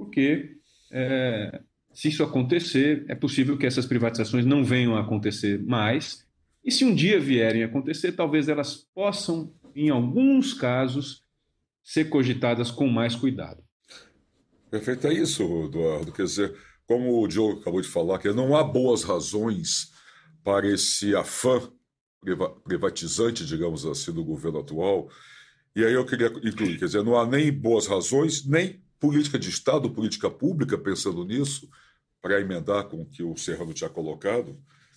[0.01, 0.57] porque
[0.91, 1.61] é,
[1.93, 6.25] se isso acontecer, é possível que essas privatizações não venham a acontecer mais.
[6.65, 11.23] E se um dia vierem a acontecer, talvez elas possam, em alguns casos,
[11.83, 13.63] ser cogitadas com mais cuidado.
[14.71, 16.11] Perfeito, é isso, Eduardo.
[16.11, 16.55] Quer dizer,
[16.87, 19.91] como o Diogo acabou de falar, que não há boas razões
[20.43, 21.71] para esse afã
[22.63, 25.09] privatizante, digamos assim, do governo atual.
[25.75, 29.49] E aí eu queria incluir, quer dizer, não há nem boas razões, nem política de
[29.49, 31.67] Estado, política pública pensando nisso,
[32.21, 34.51] para emendar com o que o Serrano tinha colocado.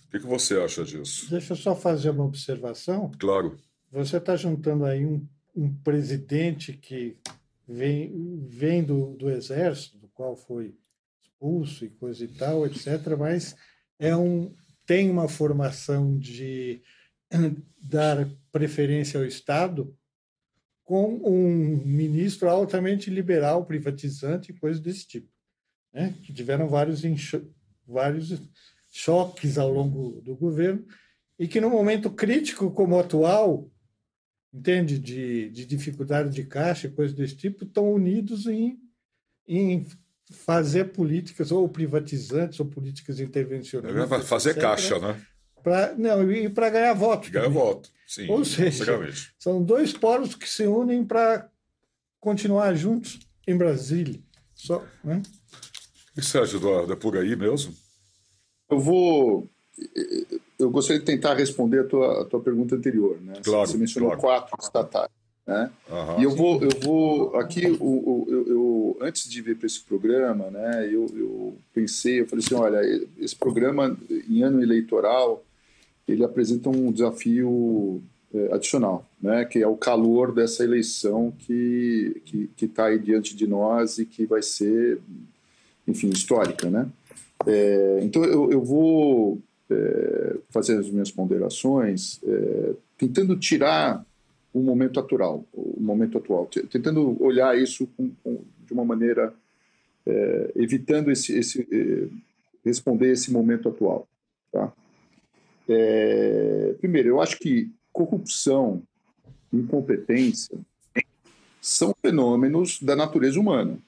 [0.05, 1.27] O que, que você acha disso?
[1.31, 3.11] Deixa eu só fazer uma observação.
[3.19, 3.59] Claro.
[3.91, 7.17] você está juntando aí um, um presidente que
[7.67, 10.75] vem, vem do, do exército, do qual foi
[11.23, 13.55] expulso e coisa e tal, etc., mas
[13.97, 14.53] é um,
[14.85, 16.83] tem uma formação de
[17.81, 19.97] dar preferência ao Estado
[20.85, 25.27] com um ministro altamente liberal, privatizante e coisas desse tipo,
[25.91, 26.13] né?
[26.23, 27.01] que tiveram vários,
[27.87, 28.39] vários
[28.87, 30.85] choques ao longo do governo
[31.37, 33.69] e que, no momento crítico como o atual,
[34.53, 38.79] entende, de, de dificuldade de caixa e coisas desse tipo, estão unidos em,
[39.47, 39.85] em
[40.31, 44.27] fazer políticas ou privatizantes ou políticas intervencionistas.
[44.27, 45.19] Fazer etc, caixa, né?
[45.63, 47.31] Pra, não, e para ganhar voto.
[47.31, 48.29] Ganhar voto, sim.
[48.29, 48.85] Ou seja,
[49.37, 51.49] são dois polos que se unem para
[52.19, 54.19] continuar juntos em Brasília.
[54.53, 55.21] Só, né?
[56.17, 57.73] E Sérgio Eduardo, é por aí mesmo?
[58.69, 59.49] Eu vou.
[60.57, 63.19] Eu gostaria de tentar responder a tua, a tua pergunta anterior.
[63.21, 63.33] Né?
[63.43, 64.21] Claro, Você mencionou claro.
[64.21, 65.09] quatro estatais.
[65.45, 65.69] Né?
[65.87, 69.67] Uhum, e eu vou, eu vou aqui, o, o, eu, eu, antes de vir para
[69.67, 72.81] esse programa, né, eu, eu pensei, eu falei assim, olha,
[73.19, 73.95] esse programa
[74.27, 75.45] em ano eleitoral,
[76.07, 78.01] ele apresenta um desafio
[78.33, 83.47] é, adicional, né, que é o calor dessa eleição que que está aí diante de
[83.47, 84.99] nós e que vai ser,
[85.87, 86.89] enfim, histórica, né?
[87.45, 89.39] É, então eu, eu vou
[89.69, 94.05] é, fazer as minhas ponderações, é, tentando tirar
[94.53, 99.33] o momento atual, o momento atual, tentando olhar isso com, com, de uma maneira
[100.55, 101.67] evitando esse, esse
[102.63, 104.07] responder esse momento atual,
[104.51, 104.71] tá?
[105.67, 108.83] É, primeiro, eu acho que corrupção,
[109.51, 110.57] incompetência
[111.61, 113.79] são fenômenos da natureza humana,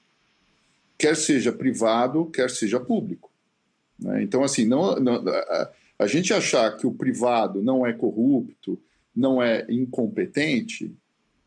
[0.96, 3.30] quer seja privado, quer seja público.
[3.98, 4.22] Né?
[4.22, 8.78] Então, assim, não, não a, a gente achar que o privado não é corrupto,
[9.14, 10.92] não é incompetente,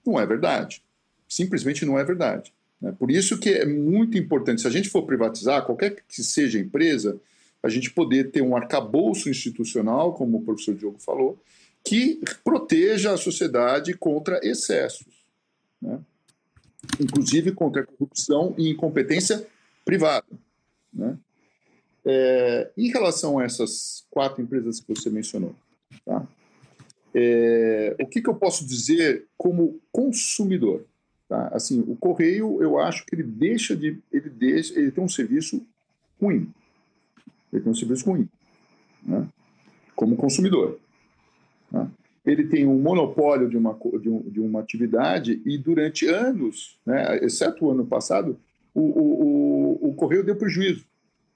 [0.06, 0.82] não é verdade.
[1.28, 2.54] Simplesmente não é verdade.
[2.82, 2.94] Né?
[2.98, 6.62] Por isso que é muito importante, se a gente for privatizar, qualquer que seja a
[6.62, 7.20] empresa,
[7.64, 11.42] a gente poder ter um arcabouço institucional, como o professor Diogo falou,
[11.84, 15.26] que proteja a sociedade contra excessos,
[15.82, 16.00] né?
[17.00, 19.46] inclusive contra corrupção e incompetência
[19.86, 20.26] privada.
[20.94, 21.18] Né?
[22.04, 25.56] É, em relação a essas quatro empresas que você mencionou,
[26.06, 26.28] tá?
[27.14, 30.86] É, o que, que, eu posso dizer como consumidor?
[31.28, 31.50] Tá?
[31.50, 35.66] Assim, o correio, eu acho que ele deixa de, ele deixa, ele tem um serviço
[36.20, 36.52] ruim.
[37.52, 38.28] Ele tem um serviço ruim,
[39.04, 39.28] né?
[39.96, 40.80] como consumidor.
[41.72, 41.88] Né?
[42.26, 47.18] Ele tem um monopólio de uma, de, um, de, uma atividade e durante anos, né,
[47.24, 48.38] exceto o ano passado,
[48.74, 49.24] o, o,
[49.84, 50.86] o, o correio deu prejuízo.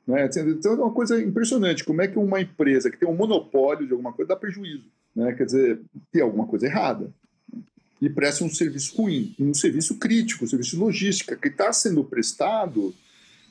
[0.08, 0.28] Né?
[0.28, 3.94] Então é uma coisa impressionante, como é que uma empresa que tem um monopólio de
[3.94, 4.86] alguma coisa dá prejuízo.
[5.16, 5.34] Né?
[5.34, 7.10] Quer dizer, tem alguma coisa errada.
[8.02, 12.94] E presta um serviço ruim, um serviço crítico, um serviço logística, que está sendo prestado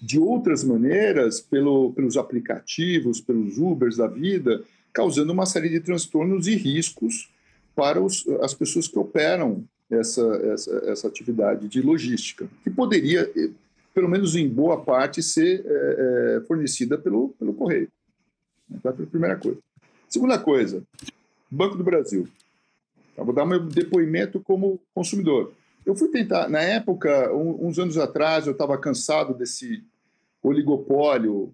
[0.00, 6.46] de outras maneiras pelo, pelos aplicativos, pelos Ubers da vida, causando uma série de transtornos
[6.46, 7.30] e riscos
[7.74, 13.30] para os, as pessoas que operam essa, essa, essa atividade de logística, que poderia
[13.94, 17.88] pelo menos em boa parte, ser é, é, fornecida pelo, pelo correio.
[18.68, 19.59] Então, é a primeira coisa.
[20.09, 20.83] Segunda coisa,
[21.48, 22.26] Banco do Brasil.
[23.16, 25.52] Eu vou dar meu depoimento como consumidor.
[25.84, 29.84] Eu fui tentar, na época, um, uns anos atrás, eu estava cansado desse
[30.42, 31.50] oligopólio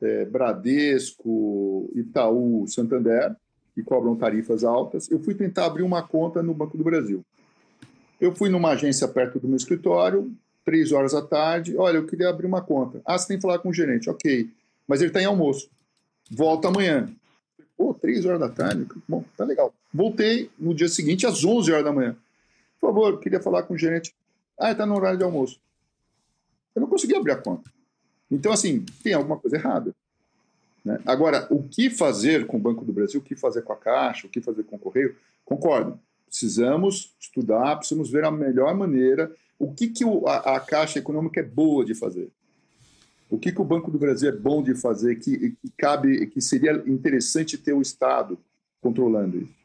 [0.00, 3.34] é, Bradesco, Itaú, Santander,
[3.74, 5.10] que cobram tarifas altas.
[5.10, 7.24] Eu fui tentar abrir uma conta no Banco do Brasil.
[8.20, 10.32] Eu fui numa agência perto do meu escritório,
[10.64, 13.00] três horas da tarde, olha, eu queria abrir uma conta.
[13.04, 14.48] Ah, você tem que falar com o gerente, ok.
[14.86, 15.68] Mas ele está em almoço.
[16.30, 17.08] Volta amanhã.
[17.76, 19.74] Pô, três horas da tarde, bom, tá legal.
[19.92, 22.16] Voltei no dia seguinte, às 11 horas da manhã.
[22.84, 24.14] Por favor, queria falar com o gerente.
[24.60, 25.58] Ah, está no horário de almoço.
[26.76, 27.72] Eu não consegui abrir a conta.
[28.30, 29.94] Então, assim, tem alguma coisa errada.
[30.84, 31.00] Né?
[31.06, 34.26] Agora, o que fazer com o Banco do Brasil, o que fazer com a Caixa,
[34.26, 35.16] o que fazer com o Correio,
[35.46, 35.98] concordo.
[36.28, 41.42] Precisamos estudar, precisamos ver a melhor maneira o que, que a, a, Caixa Econômica é
[41.42, 42.28] boa de fazer?
[43.30, 46.40] O que, que o Banco do Brasil é bom de fazer, que, que cabe, que
[46.42, 48.38] seria interessante ter o Estado
[48.82, 49.63] controlando isso?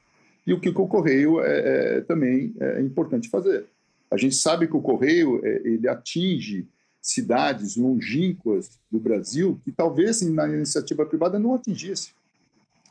[0.50, 3.68] E o que, o Correio é, é, também é importante fazer.
[4.10, 6.68] A gente sabe que o Correio é, ele atinge
[7.00, 12.14] cidades longínquas do Brasil que talvez na iniciativa privada não atingisse.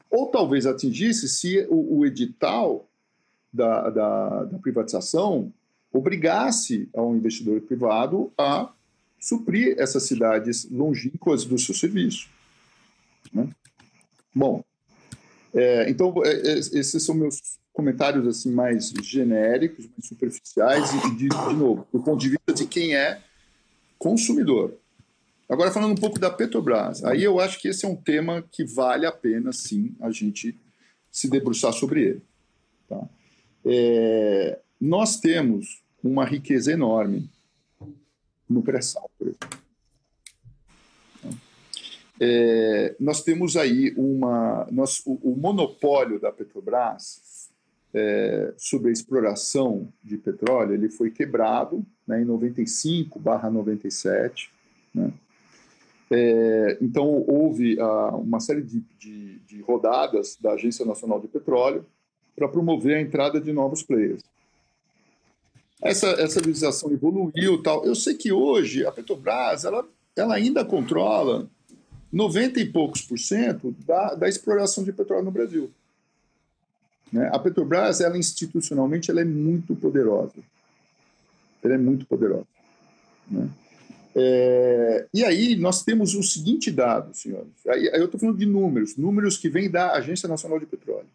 [0.08, 2.88] Ou talvez atingisse se o, o edital
[3.52, 5.52] da, da, da privatização
[5.92, 8.72] obrigasse ao investidor privado a
[9.18, 12.28] suprir essas cidades longínquas do seu serviço.
[13.32, 13.48] Né?
[14.32, 14.62] Bom,
[15.54, 21.28] é, então é, é esses são meus comentários assim mais genéricos, mais superficiais e de,
[21.28, 23.20] de novo, do ponto de vista de quem é
[23.98, 24.74] consumidor.
[25.48, 28.64] Agora falando um pouco da Petrobras, aí eu acho que esse é um tema que
[28.64, 30.58] vale a pena sim a gente
[31.10, 32.22] se debruçar sobre ele.
[32.88, 33.08] Tá?
[33.64, 37.30] É, nós temos uma riqueza enorme
[38.48, 39.67] no pré-sal, por exemplo.
[42.20, 44.66] É, nós temos aí uma.
[44.70, 47.48] Nós, o, o monopólio da Petrobras
[47.94, 54.50] é, sobre a exploração de petróleo ele foi quebrado né, em 95 barra 97.
[54.94, 55.12] Né?
[56.10, 61.84] É, então, houve ah, uma série de, de, de, rodadas da Agência Nacional de Petróleo
[62.34, 64.22] para promover a entrada de novos players.
[65.82, 67.84] Essa, essa legislação evoluiu tal.
[67.84, 71.48] Eu sei que hoje a Petrobras ela, ela ainda controla
[72.12, 75.70] 90 e poucos por cento da, da exploração de petróleo no Brasil.
[77.12, 77.28] Né?
[77.32, 80.34] A Petrobras, ela institucionalmente, ela é muito poderosa.
[81.62, 82.46] Ela é muito poderosa.
[83.30, 83.48] Né?
[84.14, 87.52] É, e aí nós temos o seguinte dado, senhores.
[87.68, 91.08] Aí, aí eu estou falando de números, números que vêm da Agência Nacional de Petróleo.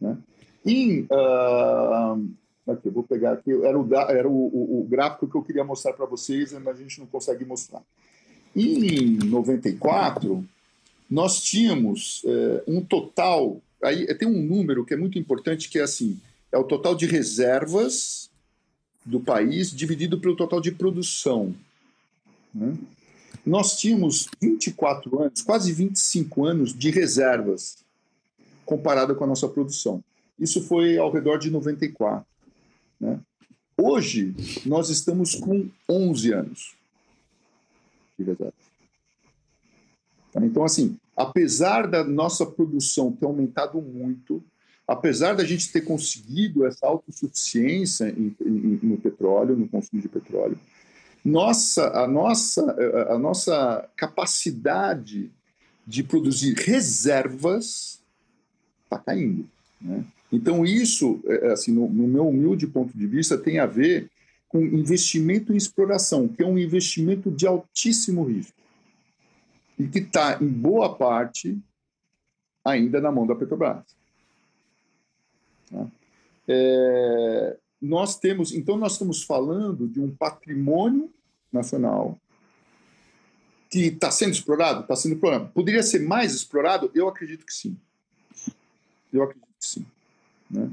[0.00, 0.16] Né?
[0.64, 2.30] Em, uh,
[2.66, 5.64] aqui, eu vou pegar aqui, era, o, era o, o, o gráfico que eu queria
[5.64, 7.82] mostrar para vocês, mas a gente não consegue mostrar.
[8.54, 10.44] Em 94,
[11.10, 13.60] nós tínhamos é, um total.
[13.82, 16.18] Aí tem um número que é muito importante, que é assim:
[16.52, 18.30] é o total de reservas
[19.04, 21.54] do país dividido pelo total de produção.
[22.54, 22.76] Né?
[23.44, 27.78] Nós tínhamos 24 anos, quase 25 anos de reservas
[28.66, 30.04] comparada com a nossa produção.
[30.38, 32.26] Isso foi ao redor de 94.
[33.00, 33.18] Né?
[33.80, 34.34] Hoje,
[34.66, 36.77] nós estamos com 11 anos
[40.32, 40.44] Tá?
[40.44, 44.42] Então, assim, apesar da nossa produção ter aumentado muito,
[44.86, 50.58] apesar da gente ter conseguido essa autossuficiência em, em, no petróleo, no consumo de petróleo,
[51.24, 52.76] nossa, a, nossa,
[53.10, 55.30] a nossa capacidade
[55.86, 58.00] de produzir reservas
[58.84, 59.48] está caindo.
[59.80, 60.04] Né?
[60.30, 64.10] Então, isso, é, assim, no, no meu humilde ponto de vista, tem a ver
[64.48, 68.58] com investimento em exploração, que é um investimento de altíssimo risco
[69.78, 71.56] e que está, em boa parte,
[72.64, 73.84] ainda na mão da Petrobras.
[75.70, 75.86] Tá?
[76.48, 81.12] É, nós temos, então, nós estamos falando de um patrimônio
[81.52, 82.18] nacional
[83.70, 85.50] que está sendo explorado, está sendo explorado.
[85.52, 86.90] Poderia ser mais explorado?
[86.94, 87.76] Eu acredito que sim.
[89.12, 89.86] Eu acredito que sim.
[90.50, 90.70] Né?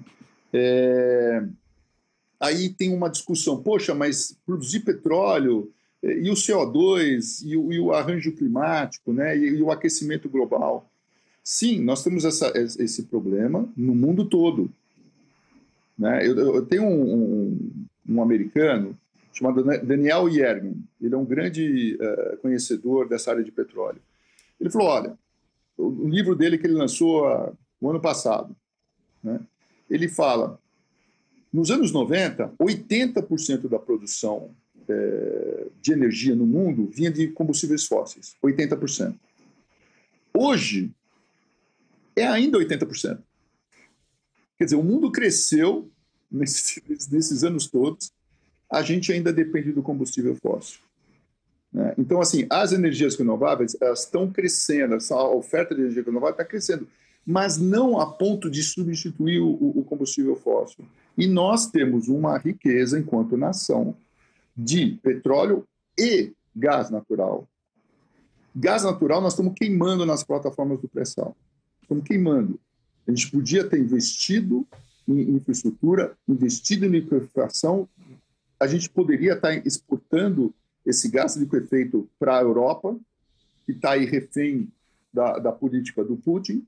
[0.54, 1.46] É,
[2.40, 5.72] aí tem uma discussão, poxa, mas produzir petróleo
[6.04, 10.30] eh, e o CO2 e o, e o arranjo climático, né, e, e, o aquecimento
[10.30, 10.90] global.
[11.44, 14.72] Sim, nós temos essa, esse problema no mundo todo.
[15.98, 16.28] Né?
[16.28, 18.98] Eu, eu tenho um, um, um, americano
[19.32, 24.02] chamado Daniel Yergin, ele é um grande uh, conhecedor dessa área de petróleo.
[24.60, 25.18] Ele falou, olha,
[25.78, 28.56] o, livro dele que ele lançou uh, o ano passado,
[29.22, 29.40] né,
[29.90, 30.60] ele fala
[31.56, 34.52] nos anos 90, 80% da produção
[34.90, 38.36] é, de energia no mundo vinha de combustíveis fósseis.
[38.44, 39.16] 80%.
[40.34, 40.92] Hoje,
[42.14, 43.20] é ainda 80%.
[44.58, 45.90] Quer dizer, o mundo cresceu
[46.30, 48.12] nesses, nesses anos todos,
[48.70, 50.82] a gente ainda depende do combustível fóssil.
[51.72, 51.94] Né?
[51.98, 56.86] Então, assim, as energias renováveis elas estão crescendo, a oferta de energia renovável está crescendo,
[57.26, 60.86] mas não a ponto de substituir o, o combustível fóssil.
[61.18, 63.96] E nós temos uma riqueza, enquanto nação,
[64.56, 65.66] de petróleo
[65.98, 67.48] e gás natural.
[68.56, 71.36] Gás natural nós estamos queimando nas plataformas do pré-sal.
[71.82, 72.60] Estamos queimando.
[73.08, 74.66] A gente podia ter investido
[75.08, 77.88] em infraestrutura, investido em liquefação.
[78.60, 80.54] A gente poderia estar exportando
[80.86, 82.98] esse gás liquefeito para a Europa,
[83.66, 84.70] que está aí refém
[85.14, 86.66] da, da política do Putin?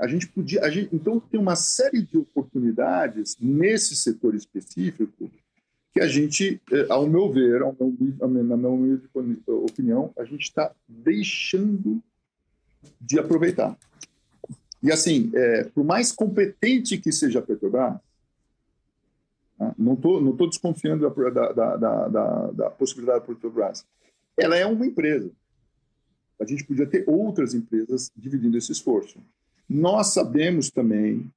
[0.00, 5.30] A gente podia, a gente, então tem uma série de oportunidades nesse setor específico
[5.92, 7.76] que a gente, eh, ao meu ver, ao
[8.28, 9.00] meu, na minha
[9.46, 12.02] opinião, a gente está deixando
[13.00, 13.78] de aproveitar.
[14.82, 17.94] E assim, é, por mais competente que seja a Petrobras,
[19.58, 19.74] né?
[19.76, 23.84] não estou não tô desconfiando da, da, da, da, da possibilidade da Petrobras,
[24.36, 25.30] ela é uma empresa.
[26.40, 29.18] A gente podia ter outras empresas dividindo esse esforço.
[29.68, 31.30] Nós sabemos também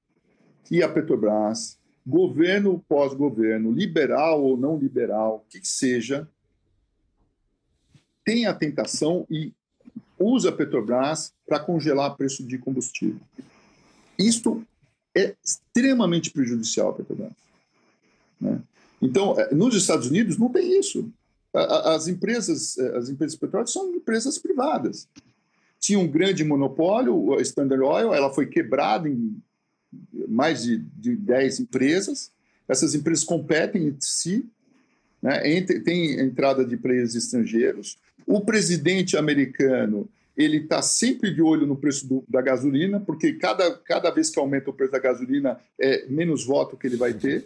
[0.63, 6.27] que a Petrobras, governo pós-governo, liberal ou não liberal, que seja,
[8.23, 9.51] tem a tentação e
[10.17, 13.19] usa a Petrobras para congelar preço de combustível.
[14.17, 14.65] Isto
[15.15, 17.33] é extremamente prejudicial à Petrobras.
[18.39, 18.61] Né?
[19.01, 21.11] Então, é, nos Estados Unidos não tem isso.
[21.53, 25.07] As empresas, é, as empresas petróleo são empresas privadas.
[25.81, 29.35] Tinha um grande monopólio, a Standard Oil, ela foi quebrada em
[30.29, 32.31] mais de, de 10 empresas.
[32.67, 34.45] Essas empresas competem entre si,
[35.21, 35.41] né?
[35.83, 37.97] tem entrada de players estrangeiros.
[38.25, 40.07] O presidente americano
[40.37, 44.39] ele está sempre de olho no preço do, da gasolina, porque cada, cada vez que
[44.39, 47.45] aumenta o preço da gasolina, é menos voto que ele vai ter.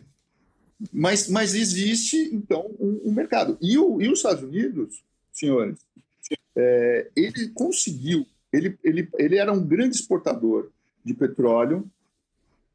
[0.93, 3.57] Mas, mas existe, então, um, um mercado.
[3.61, 5.79] E, o, e os Estados Unidos, senhores,
[6.55, 10.69] é, ele conseguiu, ele, ele, ele era um grande exportador
[11.03, 11.85] de petróleo,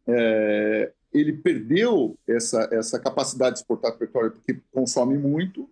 [0.06, 5.68] é, ele perdeu essa, essa capacidade de exportar petróleo porque consome muito,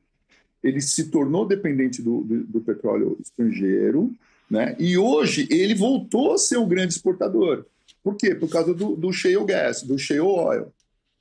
[0.63, 4.13] ele se tornou dependente do, do, do petróleo estrangeiro,
[4.51, 4.75] né?
[4.79, 7.67] E hoje ele voltou a ser um grande exportador.
[8.03, 8.35] Por quê?
[8.35, 10.73] Por causa do, do shale gas, do shale oil,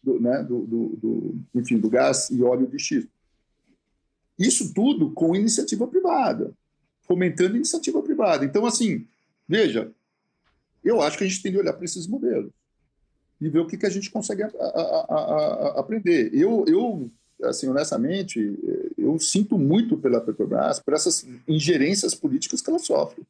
[0.01, 0.41] do, né?
[0.43, 3.11] do, do, enfim, do gás e óleo de xisto.
[4.39, 6.53] Isso tudo com iniciativa privada,
[7.07, 8.45] fomentando iniciativa privada.
[8.45, 9.05] Então, assim,
[9.47, 9.91] veja,
[10.83, 12.51] eu acho que a gente tem que olhar para esses modelos
[13.39, 16.33] e ver o que, que a gente consegue a, a, a, aprender.
[16.33, 17.09] Eu, eu,
[17.43, 18.57] assim, honestamente,
[18.97, 23.23] eu sinto muito pela Petrobras, por essas ingerências políticas que ela sofre.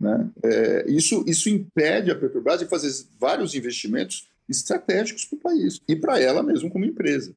[0.00, 0.30] Né?
[0.42, 5.96] É, isso, isso impede a Petrobras de fazer vários investimentos estratégicos para o país e
[5.96, 7.34] para ela mesmo como empresa.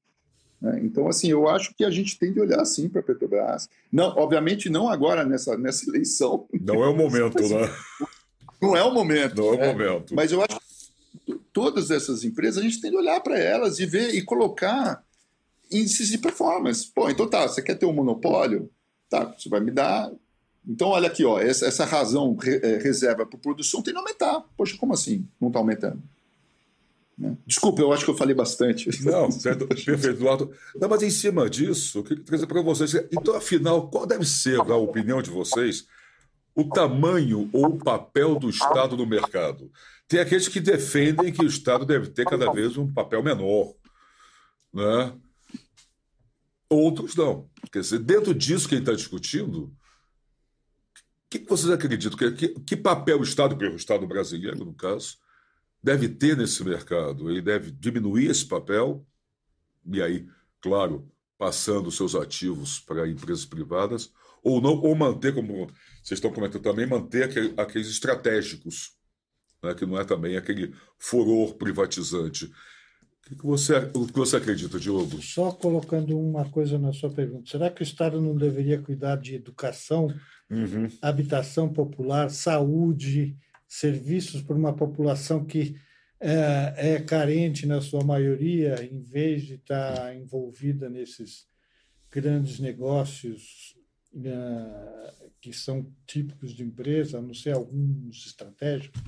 [0.62, 0.80] Né?
[0.84, 3.70] Então, assim, eu acho que a gente tem de olhar assim para a Petrobras.
[3.92, 6.48] Não, obviamente, não agora nessa, nessa eleição.
[6.62, 7.76] Não é o momento, mas, né?
[8.62, 9.36] Não é o momento.
[9.36, 10.16] Não é o momento.
[10.16, 10.60] Mas eu acho
[11.26, 15.04] que todas essas empresas a gente tem de olhar para elas e ver e colocar
[15.72, 16.88] índices de performance.
[16.94, 18.70] Pô, então tá, você quer ter um monopólio?
[19.10, 20.12] Tá, você vai me dar.
[20.68, 24.44] Então, olha aqui, ó, essa, essa razão re, é, reserva para produção tem que aumentar.
[24.58, 26.02] Poxa, como assim não está aumentando?
[27.18, 27.36] Né?
[27.46, 28.90] Desculpa, eu acho que eu falei bastante.
[29.04, 30.52] Não, certo, perfeito, Eduardo.
[30.76, 32.94] Não, mas em cima disso, eu queria trazer para vocês.
[33.12, 35.88] Então, afinal, qual deve ser, na opinião de vocês,
[36.54, 39.72] o tamanho ou o papel do Estado no mercado?
[40.08, 43.74] Tem aqueles que defendem que o Estado deve ter cada vez um papel menor.
[44.74, 45.14] Né?
[46.70, 47.50] Outros não.
[47.72, 49.74] Quer dizer, dentro disso que a gente está discutindo, o
[51.30, 52.18] que, que, vocês acreditam?
[52.18, 55.18] Que, que, que papel o Estado, pelo Estado brasileiro, no caso,
[55.88, 57.32] deve ter nesse mercado?
[57.32, 59.06] Ele deve diminuir esse papel
[59.86, 60.28] e aí,
[60.62, 64.12] claro, passando seus ativos para empresas privadas,
[64.44, 65.68] ou não, ou manter, como
[66.04, 68.98] vocês estão comentando também, manter aquele, aqueles estratégicos,
[69.64, 72.52] né, que não é também aquele furor privatizante.
[73.32, 75.22] O que você, o que você acredita, Diogo?
[75.22, 77.50] Só colocando uma coisa na sua pergunta.
[77.50, 80.08] Será que o Estado não deveria cuidar de educação,
[80.50, 80.88] uhum.
[81.02, 85.76] habitação popular, saúde, serviços para uma população que
[86.20, 91.48] é, é, carente na sua maioria, em vez de estar envolvida nesses
[92.10, 93.76] grandes negócios
[94.16, 99.02] é, que são típicos de empresa, a não ser alguns estratégicos?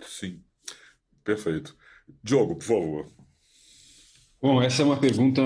[0.00, 0.42] Sim,
[1.24, 1.76] perfeito.
[2.22, 3.12] Diogo, por favor.
[4.40, 5.42] Bom, essa é uma pergunta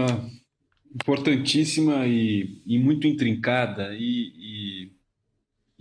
[0.94, 4.92] importantíssima e, e muito intrincada e, e,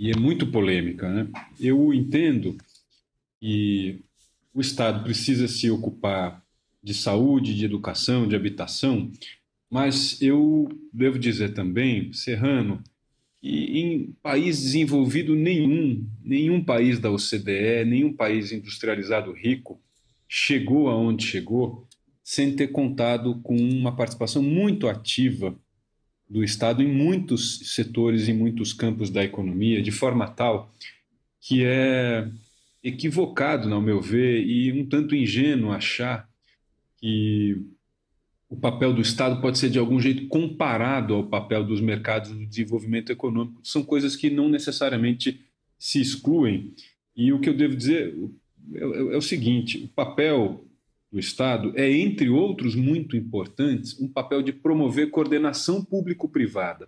[0.01, 1.07] e, é muito polêmica.
[1.07, 1.27] Né?
[1.59, 2.57] Eu entendo
[3.39, 4.01] que
[4.51, 6.43] o Estado precisa se ocupar
[6.83, 9.11] de saúde, de educação, de habitação,
[9.69, 12.83] mas eu devo dizer também, Serrano,
[13.39, 19.79] que em país desenvolvido nenhum, nenhum país da OCDE, nenhum país industrializado rico
[20.27, 21.87] chegou aonde chegou
[22.23, 25.55] sem ter contado com uma participação muito ativa
[26.31, 30.73] do Estado em muitos setores, em muitos campos da economia, de forma tal
[31.41, 32.25] que é
[32.81, 36.29] equivocado, no meu ver, e um tanto ingênuo achar
[36.97, 37.57] que
[38.47, 42.45] o papel do Estado pode ser de algum jeito comparado ao papel dos mercados do
[42.45, 43.59] desenvolvimento econômico.
[43.63, 45.41] São coisas que não necessariamente
[45.77, 46.73] se excluem.
[47.15, 48.15] E o que eu devo dizer
[48.73, 50.63] é, é, é o seguinte: o papel
[51.11, 56.87] do Estado é, entre outros muito importantes, um papel de promover coordenação público-privada.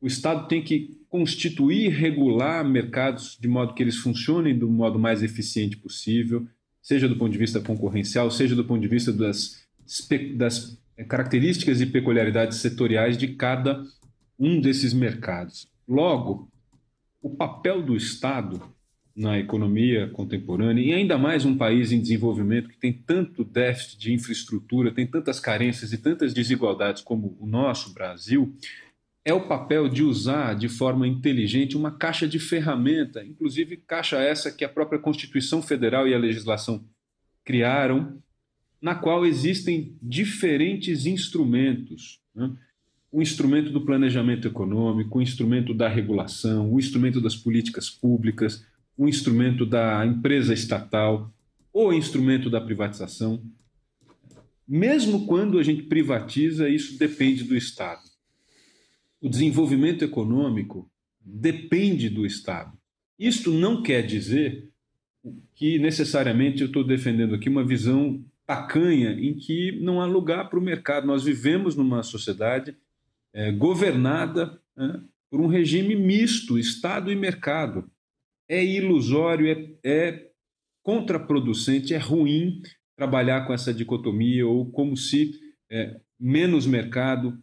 [0.00, 4.98] O Estado tem que constituir e regular mercados de modo que eles funcionem do modo
[4.98, 6.46] mais eficiente possível,
[6.82, 9.62] seja do ponto de vista concorrencial, seja do ponto de vista das,
[10.36, 10.78] das
[11.08, 13.84] características e peculiaridades setoriais de cada
[14.38, 15.68] um desses mercados.
[15.86, 16.48] Logo,
[17.22, 18.60] o papel do Estado
[19.16, 24.12] na economia contemporânea, e ainda mais um país em desenvolvimento que tem tanto déficit de
[24.12, 28.56] infraestrutura, tem tantas carências e tantas desigualdades como o nosso Brasil,
[29.24, 34.52] é o papel de usar de forma inteligente uma caixa de ferramenta, inclusive caixa essa
[34.52, 36.84] que a própria Constituição Federal e a legislação
[37.44, 38.18] criaram,
[38.82, 42.20] na qual existem diferentes instrumentos.
[42.34, 42.52] Né?
[43.10, 49.08] O instrumento do planejamento econômico, o instrumento da regulação, o instrumento das políticas públicas, o
[49.08, 51.32] instrumento da empresa estatal,
[51.72, 53.42] o instrumento da privatização.
[54.66, 58.02] Mesmo quando a gente privatiza, isso depende do Estado.
[59.20, 60.90] O desenvolvimento econômico
[61.20, 62.72] depende do Estado.
[63.18, 64.70] Isto não quer dizer
[65.54, 70.58] que necessariamente eu estou defendendo aqui uma visão tacanha em que não há lugar para
[70.58, 71.06] o mercado.
[71.06, 72.76] Nós vivemos numa sociedade
[73.32, 74.60] é, governada
[75.30, 77.90] por um regime misto, Estado e mercado.
[78.48, 80.30] É ilusório, é, é
[80.82, 82.60] contraproducente, é ruim
[82.96, 85.32] trabalhar com essa dicotomia ou como se
[85.70, 87.36] é, menos mercado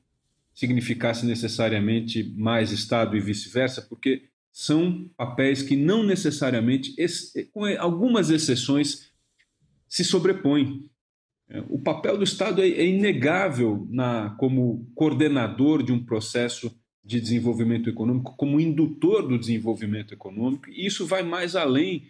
[0.53, 6.93] significasse necessariamente mais Estado e vice-versa, porque são papéis que não necessariamente,
[7.51, 9.11] com algumas exceções,
[9.87, 10.85] se sobrepõem.
[11.49, 16.73] É, o papel do Estado é, é inegável na, como coordenador de um processo
[17.03, 22.03] de desenvolvimento econômico, como indutor do desenvolvimento econômico, e isso vai mais além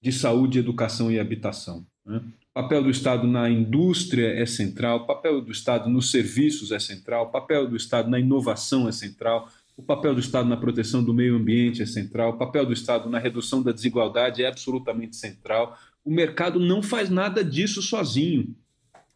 [0.00, 1.86] de saúde, educação e habitação.
[2.04, 2.22] Né?
[2.50, 6.78] O papel do Estado na indústria é central, o papel do Estado nos serviços é
[6.78, 11.04] central, o papel do Estado na inovação é central, o papel do Estado na proteção
[11.04, 15.16] do meio ambiente é central, o papel do Estado na redução da desigualdade é absolutamente
[15.16, 15.78] central.
[16.02, 18.54] O mercado não faz nada disso sozinho.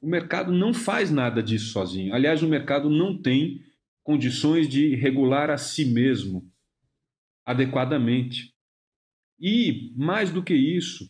[0.02, 2.14] O mercado não faz nada disso sozinho.
[2.14, 3.62] Aliás, o mercado não tem
[4.10, 6.50] condições de regular a si mesmo
[7.46, 8.52] adequadamente.
[9.38, 11.08] E, mais do que isso,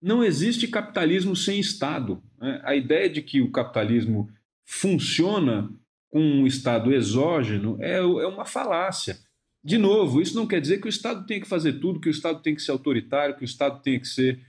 [0.00, 2.22] não existe capitalismo sem Estado.
[2.38, 2.60] Né?
[2.62, 4.30] A ideia de que o capitalismo
[4.64, 5.68] funciona
[6.08, 9.18] com um Estado exógeno é, é uma falácia.
[9.64, 12.12] De novo, isso não quer dizer que o Estado tem que fazer tudo, que o
[12.12, 14.40] Estado tem que ser autoritário, que o Estado tem que ser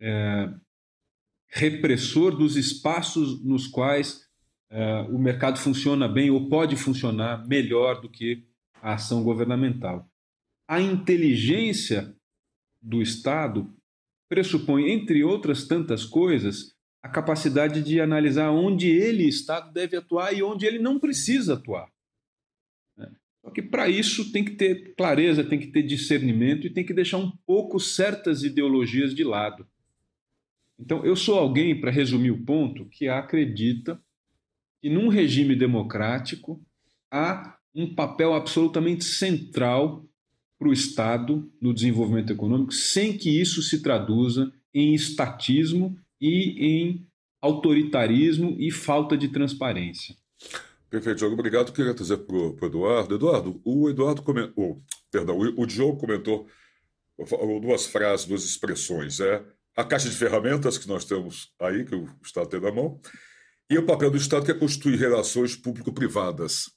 [0.00, 0.48] é,
[1.48, 4.23] repressor dos espaços nos quais
[5.10, 8.44] o mercado funciona bem ou pode funcionar melhor do que
[8.82, 10.08] a ação governamental.
[10.66, 12.14] A inteligência
[12.82, 13.72] do Estado
[14.28, 20.42] pressupõe, entre outras tantas coisas, a capacidade de analisar onde ele, Estado, deve atuar e
[20.42, 21.88] onde ele não precisa atuar.
[22.96, 23.10] Né?
[23.42, 26.94] Só que para isso tem que ter clareza, tem que ter discernimento e tem que
[26.94, 29.66] deixar um pouco certas ideologias de lado.
[30.78, 34.02] Então, eu sou alguém, para resumir o ponto, que acredita
[34.84, 36.62] que num regime democrático
[37.10, 40.04] há um papel absolutamente central
[40.58, 47.06] para o Estado no desenvolvimento econômico, sem que isso se traduza em estatismo e em
[47.40, 50.14] autoritarismo e falta de transparência.
[50.90, 51.32] Perfeito, Diogo.
[51.32, 51.72] Obrigado.
[51.72, 53.14] Queria trazer para o Eduardo.
[53.14, 56.46] Eduardo, o Eduardo comentou, perdão, o, Diogo comentou
[57.62, 59.18] duas frases, duas expressões.
[59.18, 59.42] É
[59.74, 63.00] a caixa de ferramentas que nós temos aí, que o Estado tem na mão,
[63.68, 66.70] e o papel do Estado que é constituir relações público-privadas.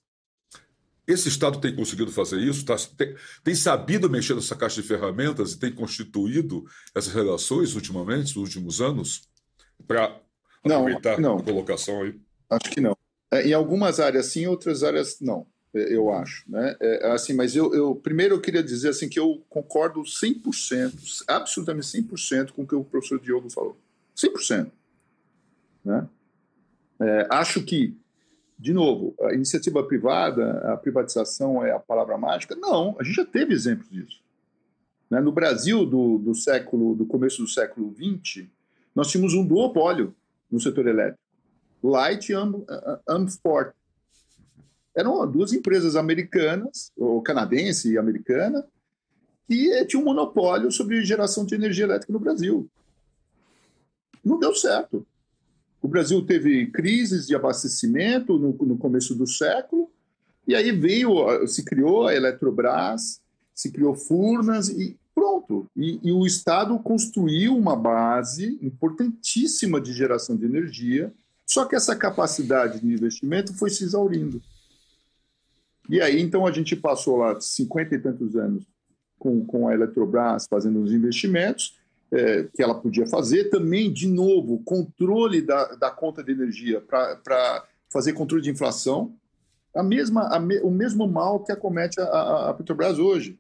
[1.08, 5.54] Esse Estado tem conseguido fazer isso, tá, tem, tem, sabido mexer nessa caixa de ferramentas
[5.54, 9.22] e tem constituído essas relações ultimamente, nos últimos anos?
[9.86, 10.20] para
[10.64, 11.40] aproveitar não, não.
[11.40, 12.20] a colocação aí?
[12.50, 12.96] Acho que não.
[13.32, 16.50] É, em algumas áreas sim, em outras áreas não, é, eu acho.
[16.50, 16.76] Né?
[16.80, 21.88] É, assim, mas eu, eu, primeiro eu queria dizer assim, que eu concordo 100%, absolutamente
[21.88, 23.78] 100% com o que o professor Diogo falou.
[24.16, 24.72] 100%.
[25.84, 26.08] Né?
[27.00, 27.96] É, acho que,
[28.58, 32.56] de novo, a iniciativa privada, a privatização é a palavra mágica?
[32.56, 34.22] Não, a gente já teve exemplos disso.
[35.10, 35.20] Né?
[35.20, 38.46] No Brasil do, do século, do começo do século XX,
[38.96, 40.16] nós tínhamos um duopólio
[40.52, 41.20] no setor elétrico.
[41.84, 42.36] Light e
[43.08, 43.74] Amfort.
[44.96, 48.66] Eram duas empresas americanas, ou canadense e americana,
[49.48, 52.68] que tinham um monopólio sobre geração de energia elétrica no Brasil.
[54.26, 55.06] Não deu certo.
[55.82, 59.90] O Brasil teve crises de abastecimento no, no começo do século,
[60.48, 63.22] e aí veio, se criou a Eletrobras,
[63.54, 65.68] se criou Furnas, e Pronto.
[65.76, 71.12] E, e, o Estado construiu uma base importantíssima de geração de energia,
[71.44, 74.40] só que essa capacidade de investimento foi se exaurindo.
[75.90, 78.64] E aí, então, a gente passou lá 50 e tantos anos
[79.18, 81.74] com, com a Eletrobras fazendo os investimentos
[82.12, 83.50] é, que ela podia fazer.
[83.50, 89.14] Também, de novo, controle da, da conta de energia para fazer controle de inflação.
[89.76, 93.38] A mesma, a me, o mesmo mal que acomete a, a, Petrobras hoje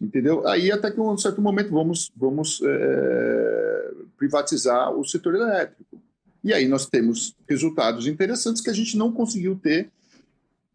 [0.00, 0.46] entendeu?
[0.48, 6.02] Aí até que um certo momento vamos vamos é, privatizar o setor elétrico
[6.42, 9.92] e aí nós temos resultados interessantes que a gente não conseguiu ter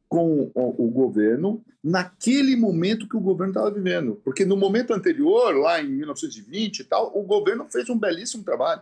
[0.10, 5.82] com o, governo naquele momento que o governo estava vivendo, porque no momento anterior, lá
[5.82, 8.82] em 1920 e tal, o governo fez um belíssimo trabalho.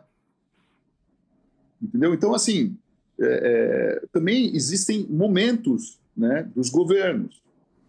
[1.81, 2.13] Entendeu?
[2.13, 2.77] Então, assim,
[3.19, 7.41] é, é, também existem momentos né, dos governos.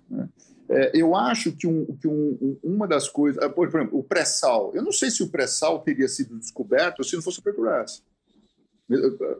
[0.09, 0.29] Né?
[0.69, 3.43] É, eu acho que, um, que um, uma das coisas.
[3.43, 4.73] Ah, por exemplo, o pré-sal.
[4.75, 8.03] Eu não sei se o pré-sal teria sido descoberto se não fosse a Petrobras.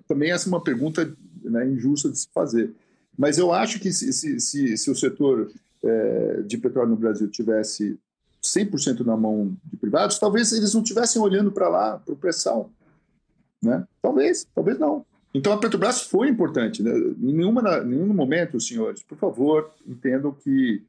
[0.07, 2.73] Também essa é uma pergunta né, injusta de se fazer.
[3.17, 5.51] Mas eu acho que se, se, se, se o setor
[5.83, 7.99] é, de petróleo no Brasil tivesse
[8.43, 12.71] 100% na mão de privados, talvez eles não estivessem olhando para lá, para o pré-sal.
[13.63, 13.85] Né?
[14.01, 15.05] Talvez, talvez não.
[15.35, 16.83] Então a Petrobras foi importante.
[16.83, 16.93] Né?
[16.97, 20.83] Em, nenhuma, nenhum momento, senhores, por favor, entendam que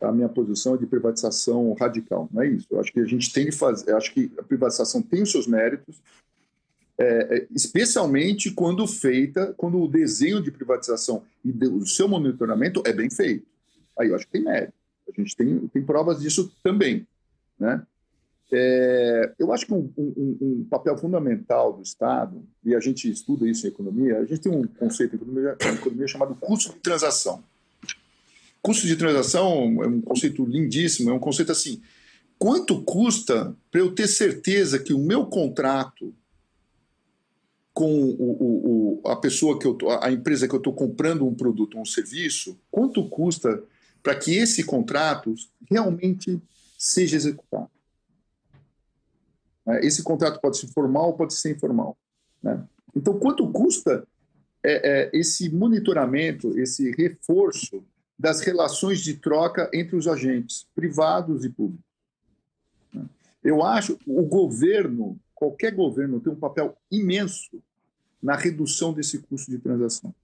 [0.00, 2.28] a minha posição é de privatização radical.
[2.32, 2.66] Não é isso.
[2.70, 3.94] Eu acho que a gente tem que fazer.
[3.94, 6.00] acho que a privatização tem os seus méritos,
[6.98, 12.92] é, é, especialmente quando feita, quando o desenho de privatização e o seu monitoramento é
[12.92, 13.46] bem feito.
[13.98, 14.74] Aí eu acho que tem mérito.
[15.08, 17.06] A gente tem, tem provas disso também.
[17.58, 17.82] Né?
[18.52, 23.48] É, eu acho que um, um, um, papel fundamental do Estado, e a gente estuda
[23.48, 26.80] isso em economia, a gente tem um conceito em economia, em economia chamado custo de
[26.80, 27.42] transação.
[28.60, 31.80] Custo de transação é um conceito lindíssimo, é um conceito assim:
[32.38, 36.14] quanto custa para eu ter certeza que o meu contrato
[37.74, 41.34] com o, o, a pessoa que eu tô, a empresa que eu estou comprando um
[41.34, 43.62] produto um serviço, quanto custa
[44.02, 45.34] para que esse contrato
[45.70, 46.40] realmente
[46.78, 47.70] seja executado?
[49.64, 49.80] Né?
[49.84, 51.96] Esse contrato pode ser formal pode ser informal.
[52.42, 52.62] Né?
[52.94, 54.06] Então, quanto custa
[54.62, 57.82] é, é, esse monitoramento, esse reforço
[58.18, 61.84] das relações de troca entre os agentes privados e públicos?
[62.92, 63.04] Né?
[63.42, 67.60] Eu acho o governo, qualquer governo, tem um papel imenso
[68.22, 70.14] na redução desse custo de transação.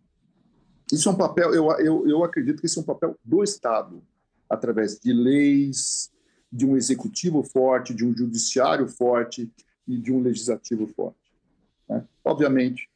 [0.92, 4.00] Isso é um papel, eu, eu, eu acredito que isso é um papel do Estado,
[4.48, 6.12] através de leis,
[6.52, 9.50] de um executivo forte, de um judiciário forte
[9.88, 11.18] e de um legislativo forte.
[11.88, 12.06] Né?
[12.24, 12.88] Obviamente,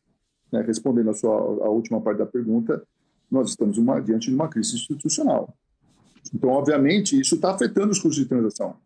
[0.52, 2.86] né, respondendo a sua a última parte da pergunta,
[3.28, 5.56] nós estamos uma, diante de uma crise institucional.
[6.32, 8.76] Então, obviamente, isso está afetando os custos de transação.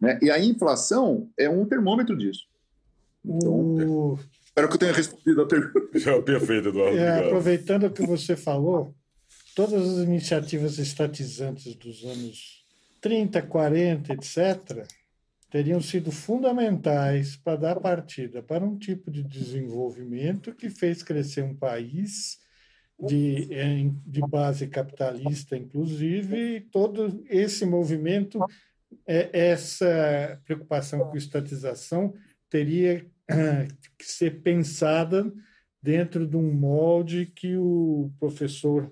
[0.00, 0.18] Né?
[0.22, 2.46] E a inflação é um termômetro disso.
[3.24, 4.18] Então, o...
[4.44, 6.22] espero que eu tenha respondido a pergunta.
[6.22, 6.98] Perfeito, Eduardo.
[6.98, 8.94] É, aproveitando o que você falou,
[9.54, 12.64] todas as iniciativas estatizantes dos anos
[13.00, 14.86] 30, 40, etc.,
[15.50, 21.54] teriam sido fundamentais para dar partida para um tipo de desenvolvimento que fez crescer um
[21.54, 22.38] país
[22.98, 23.48] de,
[24.06, 28.46] de base capitalista, inclusive, e todo esse movimento, é,
[29.06, 32.14] essa preocupação com estatização
[32.48, 33.06] teria
[33.98, 35.32] que ser pensada
[35.82, 38.90] dentro de um molde que o professor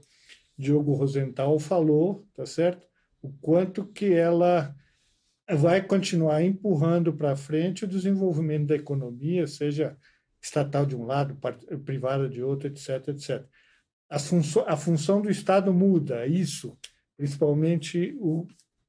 [0.57, 2.89] Diogo Rosenthal falou, tá certo?
[3.23, 4.75] o quanto que ela
[5.51, 9.97] vai continuar empurrando para frente o desenvolvimento da economia, seja
[10.41, 11.37] estatal de um lado,
[11.85, 13.45] privada de outro, etc, etc.
[14.09, 16.79] A, função, a função do Estado muda, é isso,
[17.17, 18.47] principalmente o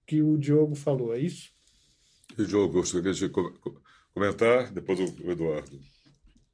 [0.09, 1.51] que o Diogo falou, é isso?
[2.35, 3.29] E Diogo, gostaria de
[4.11, 5.79] comentar, depois o Eduardo.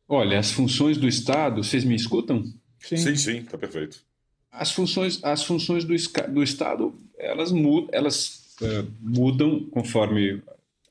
[0.10, 2.44] Olha, as funções do Estado, vocês me escutam?
[2.82, 4.04] Sim, sim, está perfeito.
[4.52, 5.96] As funções, as funções do,
[6.34, 10.42] do Estado elas, mudam, elas uh, mudam conforme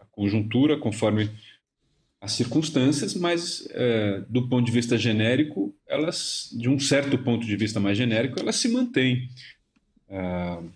[0.01, 1.31] a conjuntura, conforme
[2.19, 7.57] as circunstâncias, mas uh, do ponto de vista genérico, elas, de um certo ponto de
[7.57, 9.29] vista mais genérico, elas se mantêm.
[10.09, 10.73] Uh,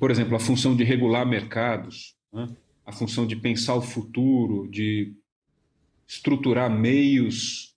[0.00, 2.48] por exemplo, a função de regular mercados, né?
[2.86, 5.14] a função de pensar o futuro, de
[6.08, 7.76] estruturar meios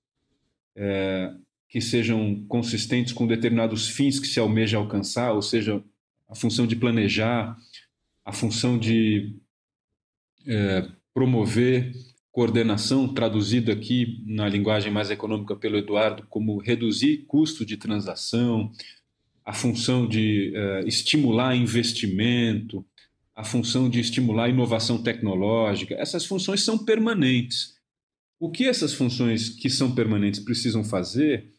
[1.68, 5.84] que sejam consistentes com determinados fins que se almeja alcançar, ou seja,
[6.28, 7.58] a função de planejar,
[8.24, 9.36] a função de
[10.48, 11.94] é, promover
[12.32, 18.72] coordenação, traduzido aqui na linguagem mais econômica pelo Eduardo, como reduzir custo de transação,
[19.46, 22.86] a função de é, estimular investimento,
[23.36, 25.96] a função de estimular inovação tecnológica.
[25.96, 27.76] Essas funções são permanentes.
[28.40, 31.52] O que essas funções que são permanentes precisam fazer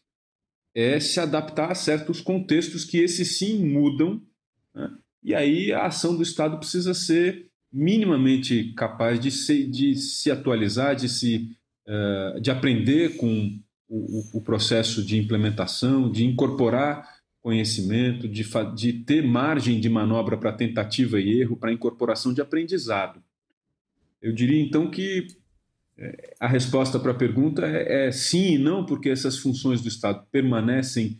[0.73, 4.21] é se adaptar a certos contextos que esses sim mudam
[4.75, 4.91] né?
[5.23, 10.95] E aí a ação do Estado precisa ser minimamente capaz de se, de se atualizar,
[10.95, 11.57] de, se,
[11.87, 17.14] uh, de aprender com o, o, processo de implementação, de incorporar
[17.45, 18.43] conhecimento, de,
[18.75, 23.21] de ter margem de manobra para tentativa e erro, para incorporação de aprendizado.
[24.19, 25.27] Eu diria então que
[25.95, 29.87] eh, a resposta para a pergunta é, é, sim e não, porque essas funções do
[29.87, 31.19] Estado permanecem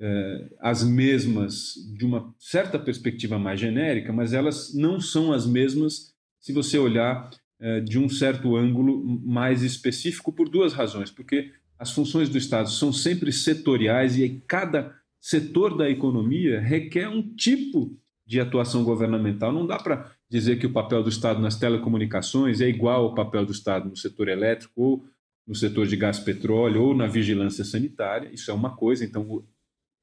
[0.00, 6.14] é, as mesmas de uma certa perspectiva mais genérica, mas elas não são as mesmas
[6.40, 7.28] se você olhar
[7.60, 11.10] é, de um certo ângulo mais específico por duas razões.
[11.10, 17.20] Porque as funções do Estado são sempre setoriais e cada setor da economia requer um
[17.34, 19.52] tipo de atuação governamental.
[19.52, 23.44] Não dá para dizer que o papel do Estado nas telecomunicações é igual ao papel
[23.44, 25.04] do Estado no setor elétrico ou
[25.44, 28.32] no setor de gás petróleo ou na vigilância sanitária.
[28.32, 29.44] Isso é uma coisa, então o,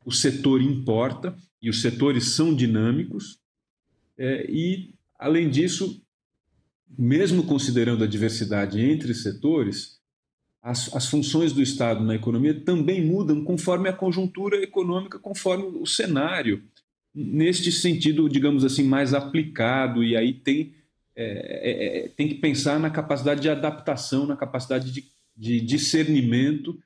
[0.03, 3.39] o setor importa e os setores são dinâmicos.
[4.17, 6.03] É, e, além disso,
[6.99, 10.01] mesmo considerando a diversidade entre setores,
[10.63, 15.85] as, as funções do Estado na economia também mudam conforme a conjuntura econômica, conforme o
[15.85, 16.63] cenário.
[17.13, 20.73] Neste sentido, digamos assim, mais aplicado, e aí tem,
[21.15, 25.03] é, é, é tem que pensar na capacidade de adaptação, na capacidade de,
[25.35, 26.79] de discernimento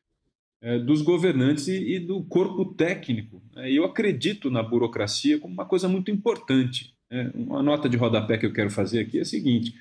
[0.59, 3.43] é, dos governantes e, e, do corpo técnico.
[3.55, 3.71] Né?
[3.71, 6.95] Eu acredito na burocracia como uma coisa muito importante.
[7.11, 7.31] Né?
[7.35, 9.75] Uma nota de rodapé que eu quero fazer aqui é a seguinte: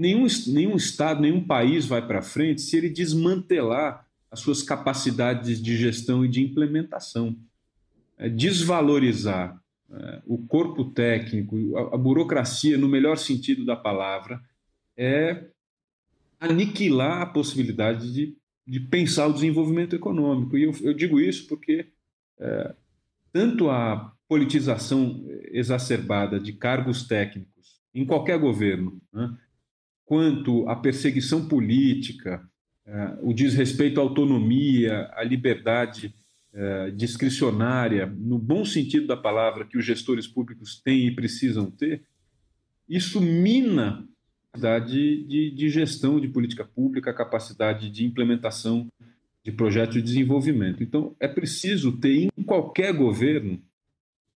[0.00, 5.76] nenhum, nenhum Estado, nenhum país vai para frente se ele desmantelar as suas capacidades de
[5.76, 7.36] gestão e de implementação.
[8.16, 14.40] É, desvalorizar é, o corpo técnico, a, a, burocracia, no melhor sentido da palavra,
[14.96, 15.44] é
[16.38, 18.36] aniquilar a possibilidade de,
[18.66, 20.56] de pensar o desenvolvimento econômico.
[20.56, 21.88] E eu, eu digo isso porque
[22.38, 22.74] é,
[23.32, 29.36] tanto a politização exacerbada de cargos técnicos em qualquer governo, né,
[30.10, 32.42] quanto a perseguição política,
[32.84, 36.12] eh, o desrespeito à autonomia, à liberdade
[36.52, 42.02] eh, discricionária, no bom sentido da palavra, que os gestores públicos têm e precisam ter,
[42.88, 44.04] isso mina
[44.52, 48.88] a capacidade de, de gestão de política pública, a capacidade de implementação
[49.44, 50.82] de projetos de desenvolvimento.
[50.82, 53.62] Então, é preciso ter em qualquer governo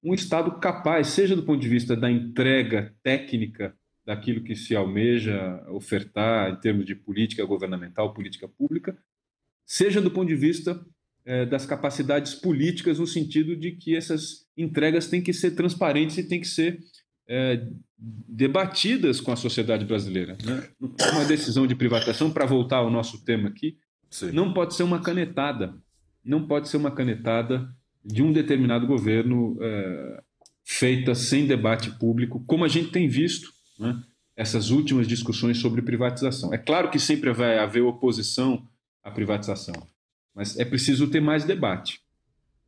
[0.05, 5.65] um Estado capaz, seja do ponto de vista da entrega técnica daquilo que se almeja
[5.69, 8.97] ofertar em termos de política governamental, política pública,
[9.65, 10.85] seja do ponto de vista
[11.25, 16.29] é, das capacidades políticas, no sentido de que essas entregas têm que ser transparentes e
[16.29, 16.79] têm que ser
[17.27, 20.37] é, debatidas com a sociedade brasileira.
[20.45, 20.69] Né?
[20.81, 23.79] Uma decisão de privatização, para voltar ao nosso tema aqui,
[24.11, 24.33] Sim.
[24.33, 25.75] não pode ser uma canetada.
[26.23, 27.69] Não pode ser uma canetada
[28.05, 30.23] de um determinado governo é,
[30.63, 34.03] feita sem debate público, como a gente tem visto né,
[34.37, 36.53] essas últimas discussões sobre privatização.
[36.53, 38.67] É claro que sempre vai haver oposição
[39.03, 39.75] à privatização,
[40.35, 42.01] mas é preciso ter mais debate.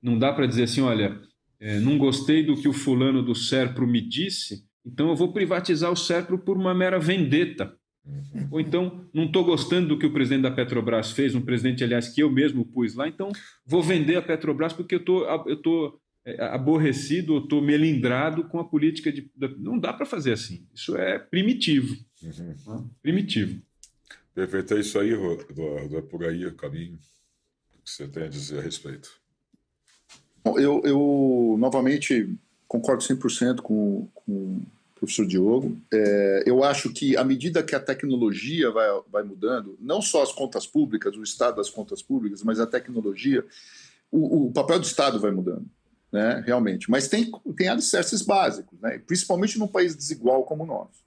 [0.00, 1.20] Não dá para dizer assim, olha,
[1.58, 5.90] é, não gostei do que o fulano do Serpro me disse, então eu vou privatizar
[5.90, 7.74] o Serpro por uma mera vendeta.
[8.52, 12.08] Ou então, não estou gostando do que o presidente da Petrobras fez, um presidente, aliás,
[12.08, 13.32] que eu mesmo pus lá, então
[13.64, 16.00] vou vender a Petrobras porque eu tô, estou
[16.40, 19.30] aborrecido ou estou melindrado com a política de.
[19.58, 20.66] Não dá para fazer assim.
[20.74, 21.96] Isso é primitivo.
[22.22, 22.54] Uhum.
[22.66, 22.84] Né?
[23.02, 23.62] Primitivo.
[24.34, 24.74] Perfeito.
[24.74, 25.96] É isso aí, Eduardo.
[25.96, 26.98] É por aí o caminho
[27.84, 29.10] que você tem a dizer a respeito.
[30.44, 32.36] Eu, eu novamente
[32.68, 34.66] concordo 100% com, com o
[34.96, 35.76] professor Diogo.
[35.92, 40.32] É, eu acho que à medida que a tecnologia vai, vai mudando, não só as
[40.32, 43.44] contas públicas, o estado das contas públicas, mas a tecnologia,
[44.10, 45.68] o, o papel do Estado vai mudando
[46.12, 46.90] né, realmente.
[46.90, 51.04] Mas tem, tem alicerces básicos, né, principalmente num país desigual como o nosso.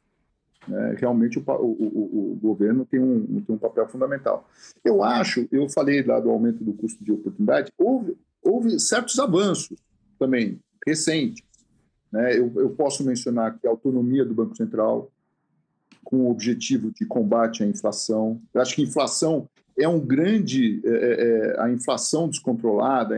[0.68, 4.47] Né, realmente o, o, o, governo tem um, tem um papel fundamental.
[4.84, 9.78] Eu acho, eu falei lá do aumento do custo de oportunidade, houve, houve certos avanços
[10.18, 11.43] também, recentes.
[12.12, 15.12] Né, eu, eu posso mencionar que a autonomia do Banco Central,
[16.04, 18.41] com o objetivo de combate à inflação.
[18.54, 19.47] Eu acho que inflação
[19.78, 20.82] é um grande.
[20.84, 23.16] É, é, é a inflação descontrolada,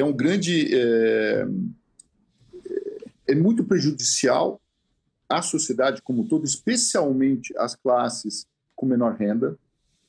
[0.00, 0.74] é um grande.
[0.74, 1.46] É,
[3.28, 4.60] é muito prejudicial
[5.28, 8.44] à sociedade como um todo, especialmente às classes
[8.74, 9.56] com menor renda,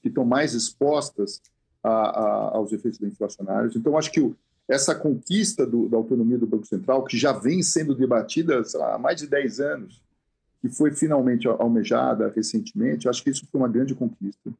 [0.01, 1.39] que estão mais expostas
[1.83, 3.75] a, a, aos efeitos inflacionários.
[3.75, 4.35] Então, acho que o,
[4.67, 9.19] essa conquista do, da autonomia do Banco Central, que já vem sendo debatida há mais
[9.19, 10.01] de 10 anos,
[10.61, 14.51] que foi finalmente almejada recentemente, acho que isso foi uma grande conquista.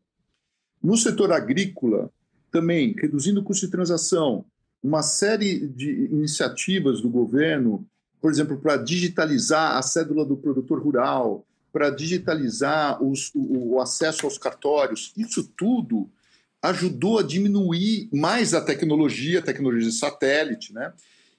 [0.83, 2.11] No setor agrícola,
[2.51, 4.43] também, reduzindo o custo de transação,
[4.83, 7.85] uma série de iniciativas do governo,
[8.19, 14.25] por exemplo, para digitalizar a cédula do produtor rural, para digitalizar os, o, o, acesso
[14.25, 16.09] aos cartórios, isso tudo
[16.61, 20.93] ajudou a diminuir mais a tecnologia, a tecnologia de satélite, né?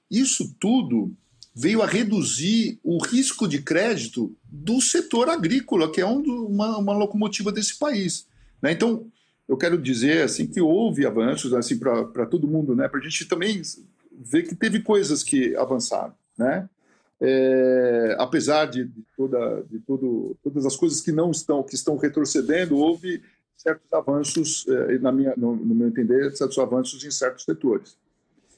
[0.09, 1.15] Isso tudo
[1.55, 6.93] veio a reduzir o risco de crédito do setor agrícola, que é um uma, uma
[6.93, 8.27] locomotiva desse país.
[8.61, 8.71] Né?
[8.71, 9.05] Então,
[9.47, 12.87] eu quero dizer assim que houve avanços assim para todo mundo, né?
[12.87, 13.61] Para a gente também
[14.11, 16.69] ver que teve coisas que avançaram, né?
[17.21, 21.95] É, apesar de, de, toda, de todo, todas as coisas que não estão que estão
[21.95, 23.21] retrocedendo, houve
[23.55, 27.97] certos avanços, eh, na minha, no, no, meu entender, certos avanços em certos setores.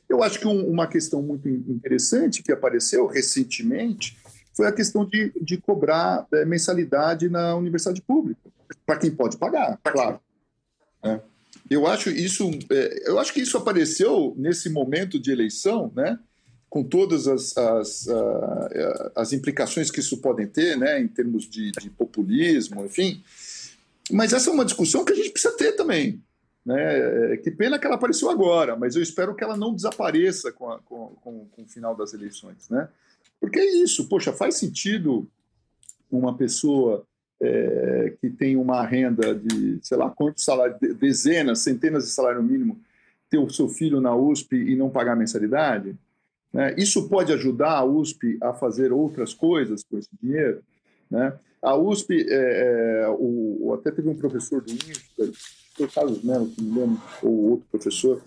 [0.09, 4.17] Eu acho que um, uma questão muito interessante que apareceu recentemente
[4.55, 8.49] foi a questão de, de cobrar é, mensalidade na universidade pública,
[8.85, 10.19] para quem pode pagar, claro.
[11.05, 11.19] É.
[11.69, 16.19] Eu acho isso, é, eu acho que isso apareceu nesse momento de eleição, né?
[16.75, 18.05] com todas as, as,
[19.15, 23.23] as implicações que isso podem ter, né, em termos de, de, populismo, enfim.
[24.11, 26.21] Mas essa é uma discussão que a gente precisa ter também.
[26.65, 27.33] Né?
[27.33, 30.69] É, que pena que ela apareceu agora, mas eu espero que ela não desapareça com,
[30.69, 32.67] a, com, com, com o final das eleições.
[32.69, 32.89] Né?
[33.39, 35.25] Porque é isso, poxa, faz sentido
[36.11, 37.07] uma pessoa
[37.41, 42.79] é, que tem uma renda de, sei lá, quantos salários, dezenas, centenas de salário mínimo,
[43.29, 45.95] ter o seu filho na USP e não pagar mensalidade?
[46.53, 46.73] Né?
[46.77, 50.61] Isso pode ajudar a USP a fazer outras coisas com esse dinheiro.
[51.09, 51.33] Né?
[51.61, 55.31] A USP, é, é, o, até teve um professor do INSPER,
[55.79, 58.21] o Carlos Melo, se me lembro, ou outro professor,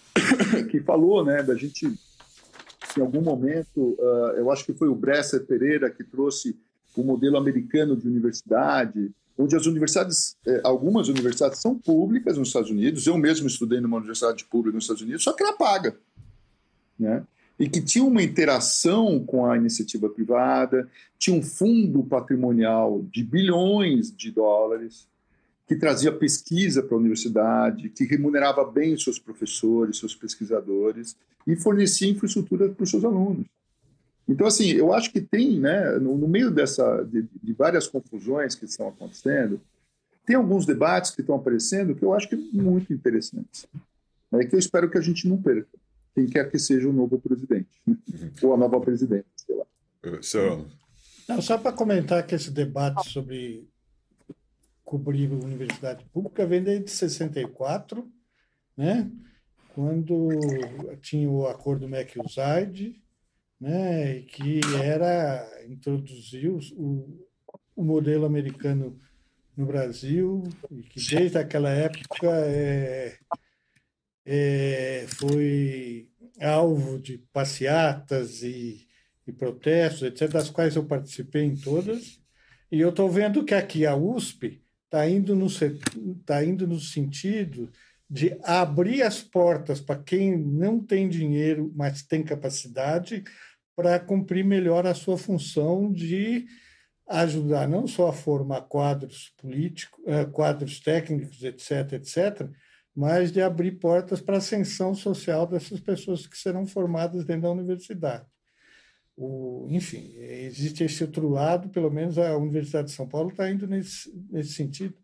[0.70, 5.44] que falou né, da gente, em algum momento, uh, eu acho que foi o Bresser
[5.44, 6.58] Pereira que trouxe
[7.00, 12.70] o modelo americano de universidade, onde as universidades, eh, algumas universidades são públicas nos Estados
[12.70, 15.96] Unidos, eu mesmo estudei numa universidade pública nos Estados Unidos, só que ela paga.
[16.98, 17.22] Né?
[17.58, 20.88] e que tinha uma interação com a iniciativa privada,
[21.18, 25.08] tinha um fundo patrimonial de bilhões de dólares,
[25.66, 32.08] que trazia pesquisa para a universidade, que remunerava bem seus professores, seus pesquisadores e fornecia
[32.08, 33.46] infraestrutura para os seus alunos.
[34.28, 38.54] Então, assim, eu acho que tem, né, no, no meio dessa de, de, várias confusões
[38.54, 39.60] que estão acontecendo,
[40.26, 43.66] tem alguns debates que estão aparecendo que eu acho que muito interessantes,
[44.30, 45.68] né, que eu espero que a gente não perca
[46.14, 47.96] quem quer que seja o novo presidente, uhum.
[48.42, 49.64] ou a nova presidente, sei lá.
[51.28, 53.68] Não, só para comentar que esse debate sobre
[54.84, 58.10] cobrir a universidade pública vem desde 64,
[58.76, 59.10] né?
[59.78, 60.28] quando
[61.00, 63.00] tinha o acordo MacUSAID,
[63.60, 64.20] né?
[64.22, 67.26] que era introduzir o,
[67.74, 68.98] o modelo americano
[69.56, 73.18] no Brasil, e que desde aquela época é,
[74.24, 76.08] é, foi
[76.40, 78.86] alvo de passeatas e,
[79.26, 82.20] e, protestos, etc., das quais eu participei em todas.
[82.70, 85.48] E eu estou vendo que aqui a USP está indo, no,
[86.24, 87.68] tá indo no sentido
[88.08, 93.22] de abrir as portas para quem não tem dinheiro, mas tem capacidade,
[93.76, 96.46] para cumprir melhor a sua função de
[97.06, 102.50] ajudar não só a formar quadros políticos, eh, quadros técnicos, etc., etc.,
[102.94, 107.50] mas de abrir portas para a ascensão social dessas pessoas que serão formadas dentro da
[107.52, 108.26] universidade.
[109.16, 113.66] O, enfim, existe esse outro lado, pelo menos a Universidade de São Paulo está indo
[113.66, 114.94] nesse, nesse sentido,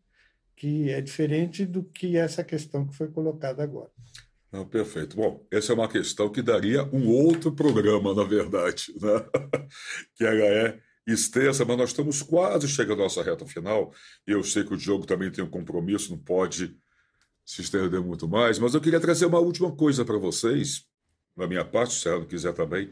[0.57, 3.91] que é diferente do que essa questão que foi colocada agora.
[4.53, 5.17] Não, perfeito.
[5.17, 9.27] Bom, essa é uma questão que daria um outro programa, na verdade, né?
[10.15, 13.93] que ela é extensa, mas nós estamos quase chegando à nossa reta final,
[14.27, 16.77] eu sei que o Diogo também tem um compromisso, não pode
[17.45, 20.85] se estender muito mais, mas eu queria trazer uma última coisa para vocês,
[21.37, 22.91] da minha parte, se ela quiser também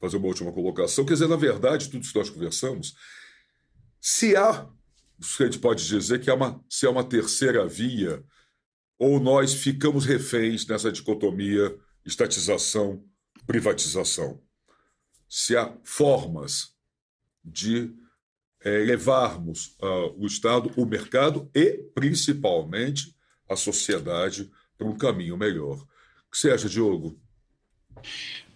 [0.00, 1.04] fazer uma última colocação.
[1.04, 2.94] Quer dizer, na verdade, tudo isso que nós conversamos,
[4.00, 4.66] se há,
[5.38, 8.22] a gente pode dizer que há uma, se há uma terceira via,
[8.98, 13.04] ou nós ficamos reféns nessa dicotomia estatização,
[13.46, 14.42] privatização.
[15.28, 16.74] Se há formas
[17.44, 17.92] de
[18.62, 23.14] é, levarmos uh, o Estado, o mercado e, principalmente,
[23.48, 25.76] a sociedade para um caminho melhor.
[25.76, 27.18] O que você acha, Diogo?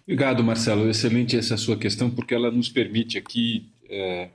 [0.03, 0.89] Obrigado, Marcelo.
[0.89, 4.29] Excelente essa sua questão, porque ela nos permite aqui é,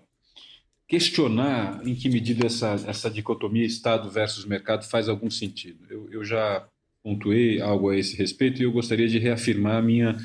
[0.90, 5.78] questionar em que medida essa, essa dicotomia Estado versus mercado faz algum sentido.
[5.88, 6.66] Eu, eu já
[7.00, 10.18] pontuei algo a esse respeito e eu gostaria de reafirmar a minha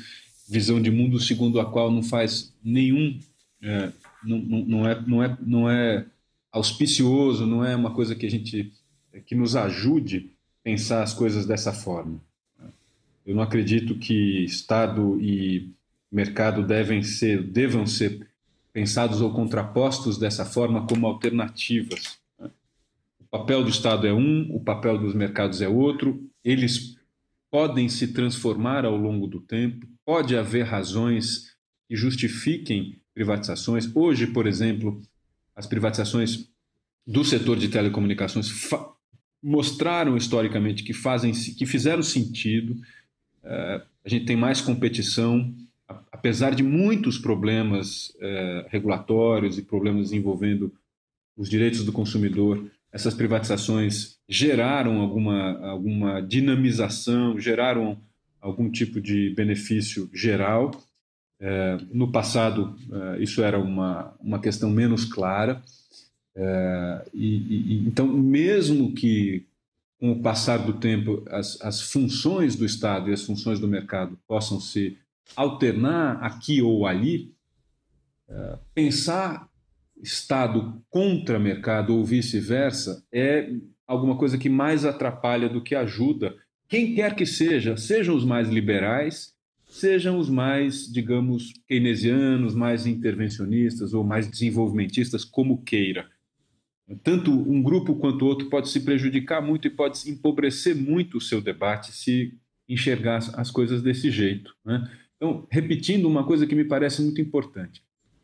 [0.48, 3.16] visão de mundo segundo a qual não faz nenhum.
[3.62, 3.92] É,
[4.24, 6.04] não, não, é, não, é, não é
[6.50, 8.72] auspicioso, não é uma coisa que a gente
[9.24, 12.20] que nos ajude a pensar as coisas dessa forma.
[13.24, 15.70] Eu não acredito que Estado e
[16.10, 18.26] mercado devem ser, devam ser
[18.76, 22.18] pensados ou contrapostos dessa forma como alternativas.
[23.18, 26.94] O papel do Estado é um, o papel dos mercados é outro, eles
[27.50, 31.56] podem se transformar ao longo do tempo, pode haver razões
[31.88, 33.90] que justifiquem privatizações.
[33.96, 35.00] Hoje, por exemplo,
[35.54, 36.46] as privatizações
[37.06, 38.50] do setor de telecomunicações
[39.42, 42.74] mostraram historicamente que fazem que fizeram sentido.
[43.42, 45.50] Uh, a gente tem mais competição,
[46.10, 50.72] apesar de muitos problemas uh, regulatórios e problemas envolvendo
[51.36, 52.64] os direitos do consumidor.
[52.90, 57.98] essas privatizações geraram alguma, alguma dinamização, geraram
[58.40, 60.70] algum tipo de benefício geral.
[61.38, 65.62] É, no passado, é, isso era uma, uma questão menos clara.
[67.14, 69.44] E, e, então, mesmo que
[69.98, 74.18] com o passar do tempo as, as funções do Estado e as funções do mercado
[74.26, 74.98] possam se
[75.34, 77.34] alternar aqui ou ali,
[78.28, 79.48] é, pensar
[80.02, 83.50] Estado contra mercado ou vice-versa é
[83.86, 86.36] alguma coisa que mais atrapalha do que ajuda.
[86.68, 89.34] Quem quer que seja, sejam os mais liberais,
[89.68, 96.08] sejam os mais, digamos, keynesianos, mais intervencionistas ou mais desenvolvimentistas, como queira.
[97.02, 101.40] Tanto um grupo quanto outro pode se prejudicar muito e pode empobrecer muito o seu
[101.40, 102.34] debate se
[102.68, 104.54] enxergar as coisas desse jeito.
[104.64, 104.88] Né?
[105.16, 107.82] Então, repetindo uma coisa que me parece muito importante.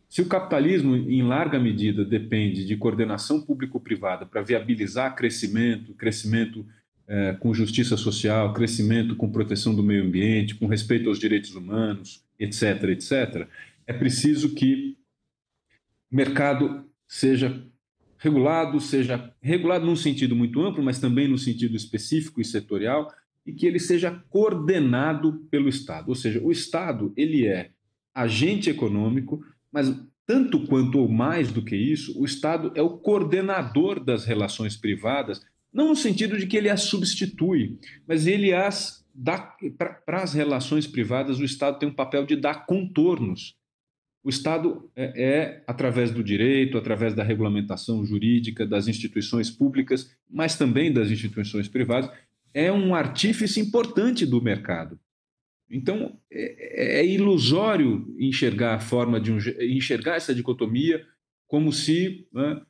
[0.08, 6.66] Se o capitalismo, em larga medida, depende de coordenação público-privada para viabilizar crescimento, crescimento
[7.08, 12.22] é, com justiça social, crescimento com proteção do meio ambiente, com respeito aos direitos humanos,
[12.38, 13.48] etc., etc.,
[13.86, 14.96] é preciso que
[16.10, 17.66] o mercado seja
[18.18, 23.12] regulado, seja regulado num sentido muito amplo, mas também no sentido específico e setorial,
[23.46, 26.08] e que ele seja coordenado pelo Estado.
[26.08, 27.70] Ou seja, o Estado ele é
[28.14, 29.90] agente econômico mas
[30.26, 35.40] tanto quanto ou mais do que isso, o Estado é o coordenador das relações privadas,
[35.72, 40.86] não no sentido de que ele as substitui, mas ele as dá para as relações
[40.86, 43.56] privadas, o Estado tem um papel de dar contornos.
[44.24, 50.56] O Estado é, é, através do direito, através da regulamentação jurídica, das instituições públicas, mas
[50.56, 52.10] também das instituições privadas,
[52.54, 54.98] é um artífice importante do mercado.
[55.70, 61.06] Então, é, é, ilusório enxergar a forma de um, enxergar essa dicotomia
[61.46, 62.60] como se né,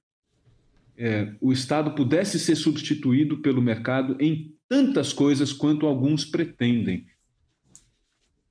[0.97, 7.07] é, o Estado pudesse ser substituído pelo mercado em tantas coisas quanto alguns pretendem.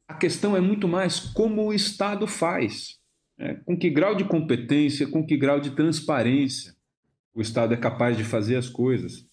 [0.07, 2.99] A questão é muito mais como o Estado faz,
[3.37, 6.75] né, com que grau de competência, com que grau de transparência
[7.33, 9.25] o Estado é capaz de fazer as coisas.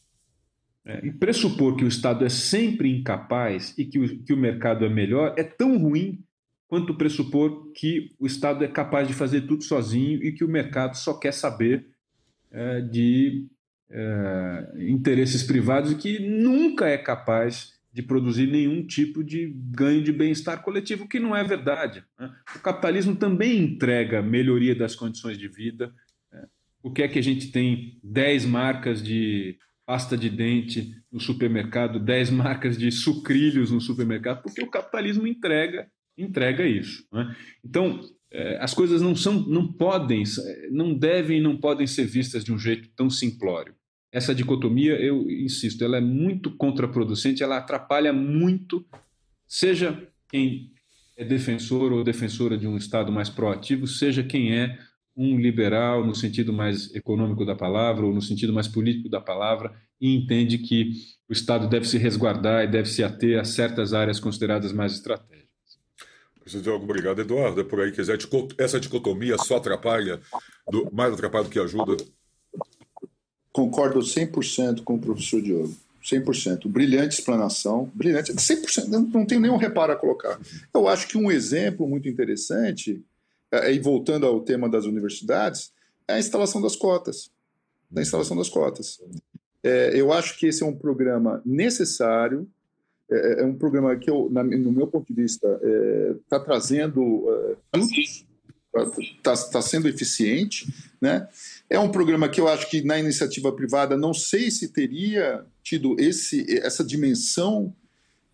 [0.89, 4.87] É, e pressupor que o Estado é sempre incapaz e que o, que o mercado
[4.87, 6.25] é melhor é tão ruim
[6.67, 10.97] quanto pressupor que o Estado é capaz de fazer tudo sozinho e que o mercado
[10.97, 11.89] só quer saber
[12.51, 13.47] é, de
[13.91, 20.13] é, interesses privados e que nunca é capaz de produzir nenhum tipo de ganho de
[20.13, 22.03] bem-estar coletivo, que não é verdade.
[22.19, 22.33] Né?
[22.57, 25.93] O capitalismo também entrega melhoria das condições de vida.
[26.33, 26.47] Né?
[26.83, 29.59] O que é que a gente tem 10 marcas de
[29.89, 35.89] pasta de dente no supermercado, 10 marcas de sucrilhos no supermercado, porque o capitalismo entrega
[36.19, 37.07] entrega isso.
[37.11, 37.35] Né?
[37.65, 40.25] Então, é, as coisas não são, não podem,
[40.71, 43.75] não devem, não podem ser vistas de um jeito tão simplório.
[44.13, 48.85] Essa dicotomia, eu insisto, ela é muito contraproducente, ela atrapalha muito,
[49.47, 50.71] seja quem
[51.17, 54.79] é defensor ou defensora de um Estado mais proativo, seja quem é
[55.19, 59.75] um liberal no sentido mais econômico da palavra ou no sentido mais político da palavra
[60.01, 60.93] e entende que
[61.29, 65.49] o Estado deve se resguardar e deve se ater a certas áreas consideradas mais estratégicas.
[66.41, 67.21] Presidente, obrigado.
[67.21, 67.91] Eduardo, é por aí.
[67.91, 68.17] Dizer,
[68.57, 70.21] essa dicotomia só atrapalha,
[70.71, 71.97] do, mais atrapalha do que ajuda?
[73.53, 75.77] Concordo 100% com o professor Diogo.
[76.03, 76.69] 100%.
[76.69, 77.91] Brilhante explanação.
[77.93, 78.33] Brilhante.
[78.33, 78.87] 100%.
[78.87, 80.39] Não tenho nenhum reparo a colocar.
[80.73, 83.05] Eu acho que um exemplo muito interessante
[83.71, 85.73] e voltando ao tema das universidades,
[86.07, 87.31] é a instalação das cotas.
[87.91, 89.01] Da instalação das cotas.
[89.63, 92.49] É, eu acho que esse é um programa necessário,
[93.11, 95.49] é, é um programa que, eu, na, no meu ponto de vista,
[96.23, 97.27] está é, trazendo
[97.73, 98.27] frutos,
[99.17, 100.67] está tá sendo eficiente.
[101.01, 101.29] Né?
[101.71, 105.97] É um programa que eu acho que na iniciativa privada não sei se teria tido
[105.99, 107.75] esse, essa dimensão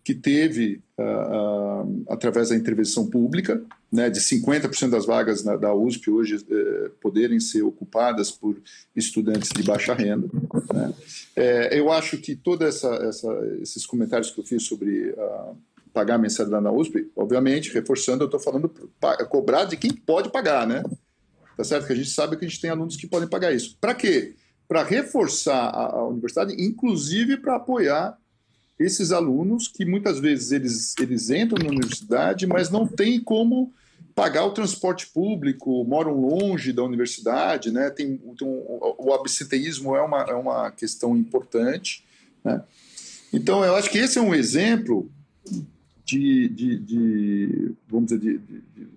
[0.05, 3.59] que teve uh, uh, através da intervenção pública,
[3.91, 8.55] né, de 50% das vagas na, da USP hoje uh, poderem ser ocupadas por
[8.95, 10.29] estudantes de baixa renda.
[10.71, 10.93] Né.
[11.35, 12.83] É, eu acho que todos
[13.63, 15.15] esses comentários que eu fiz sobre
[15.91, 18.71] pagar a mensalidade na USP, obviamente, reforçando, eu estou falando
[19.27, 20.83] cobrar de quem pode pagar, né?
[21.57, 21.87] Tá certo?
[21.87, 23.75] Que a gente sabe que a gente tem alunos que podem pagar isso.
[23.81, 24.35] Para quê?
[24.67, 28.17] Para reforçar a, a universidade, inclusive para apoiar
[28.79, 33.73] esses alunos que muitas vezes eles, eles entram na universidade, mas não têm como
[34.13, 37.89] pagar o transporte público, moram longe da universidade, né?
[37.89, 42.03] Tem, tem o absenteísmo é uma, é uma questão importante,
[42.43, 42.63] né?
[43.33, 45.09] Então, eu acho que esse é um exemplo
[46.05, 48.87] de, de, de vamos dizer, de, de,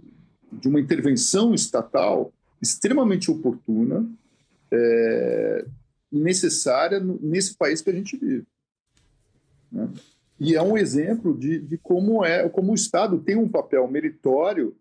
[0.53, 2.33] de, uma intervenção estatal
[2.63, 4.09] extremamente oportuna,
[4.71, 5.65] é,
[6.13, 8.47] necessária nesse país que a gente vive.
[9.71, 9.89] Né?
[10.41, 14.77] E é um exemplo de, de, como é como o Estado tem um papel meritório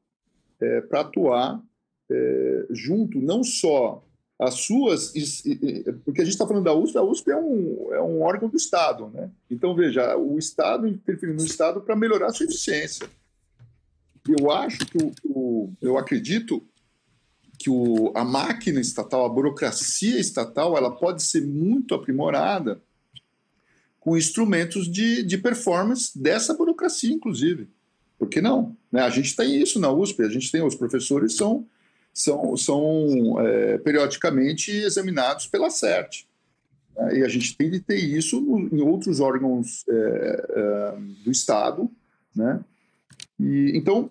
[0.59, 1.61] é, para atuar
[2.09, 4.03] é, junto, não só
[4.39, 5.13] as suas.
[6.05, 8.57] Porque a gente está falando da USP, a USP é um, é um órgão do
[8.57, 9.09] Estado.
[9.09, 9.31] Né?
[9.49, 13.07] Então, veja, o Estado interferindo no Estado para melhorar a sua eficiência.
[14.39, 16.61] Eu acho que o, o eu acredito
[17.57, 22.79] que o, a máquina estatal, a burocracia estatal, ela pode ser muito aprimorada
[24.07, 27.67] com instrumentos de, de performance dessa burocracia, inclusive.
[28.17, 28.73] Por que não?
[28.89, 29.01] Né?
[29.01, 31.67] A gente tem isso na USP, a gente tem, os professores são,
[32.13, 36.25] são, são é, periodicamente examinados pela CERT.
[36.95, 37.17] Né?
[37.19, 41.91] E a gente tem de ter isso no, em outros órgãos é, é, do Estado.
[42.33, 42.61] Né?
[43.37, 44.09] E, então,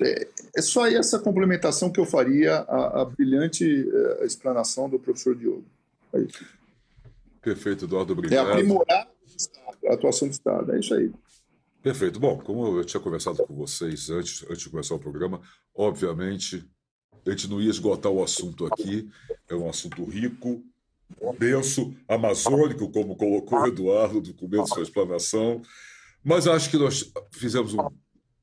[0.00, 5.34] é, é só essa complementação que eu faria à, à brilhante é, explanação do professor
[5.34, 5.64] Diogo.
[6.12, 6.24] É
[7.42, 8.50] Perfeito, Eduardo, obrigado.
[8.50, 9.12] É aprimorar
[9.86, 11.12] a atuação do Estado, é isso aí.
[11.82, 12.20] Perfeito.
[12.20, 15.40] Bom, como eu tinha conversado com vocês antes, antes de começar o programa,
[15.74, 16.64] obviamente
[17.26, 19.08] a gente não ia esgotar o assunto aqui,
[19.48, 20.62] é um assunto rico,
[21.38, 25.62] denso, amazônico, como colocou o Eduardo no começo da sua explanação,
[26.24, 27.88] mas acho que nós fizemos um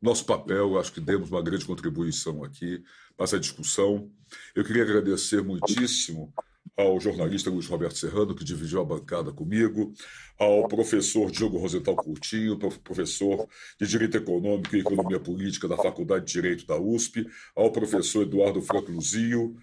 [0.02, 2.82] nosso papel, acho que demos uma grande contribuição aqui
[3.18, 4.10] para essa discussão.
[4.56, 6.34] Eu queria agradecer muitíssimo
[6.78, 9.94] ao jornalista Luiz Roberto Serrano, que dividiu a bancada comigo,
[10.38, 13.48] ao professor Diogo Rosenthal Coutinho, professor
[13.80, 18.62] de Direito Econômico e Economia Política da Faculdade de Direito da USP, ao professor Eduardo
[18.62, 19.58] Franco Luzio,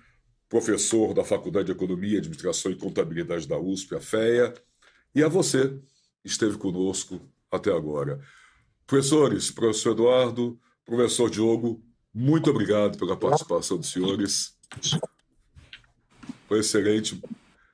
[0.48, 4.52] professor da Faculdade de Economia, Administração e Contabilidade da USP, a FEA,
[5.14, 5.68] e a você,
[6.22, 7.18] que esteve conosco
[7.50, 8.20] até agora.
[8.86, 11.82] Professores, professor Eduardo, professor Diogo,
[12.12, 14.54] muito obrigado pela participação dos senhores.
[16.48, 17.20] Foi excelente.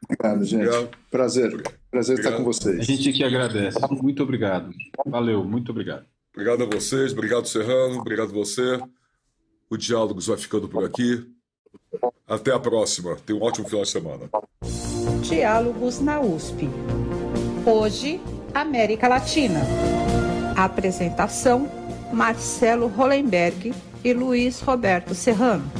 [0.04, 0.66] Obrigado, gente.
[0.66, 0.90] Obrigado.
[1.10, 1.62] Prazer.
[1.90, 2.32] Prazer obrigado.
[2.32, 2.80] estar com vocês.
[2.80, 3.78] A gente que agradece.
[3.90, 4.70] Muito obrigado.
[5.06, 6.04] Valeu, muito obrigado.
[6.34, 8.80] Obrigado a vocês, obrigado, Serrano, obrigado a você.
[9.68, 11.26] O Diálogos vai ficando por aqui.
[12.26, 13.16] Até a próxima.
[13.16, 14.30] Tenha um ótimo final de semana.
[15.22, 16.68] Diálogos na USP.
[17.66, 18.20] Hoje,
[18.54, 19.60] América Latina.
[20.56, 21.68] Apresentação:
[22.12, 25.70] Marcelo Hollenberg e Luiz Roberto Serrano.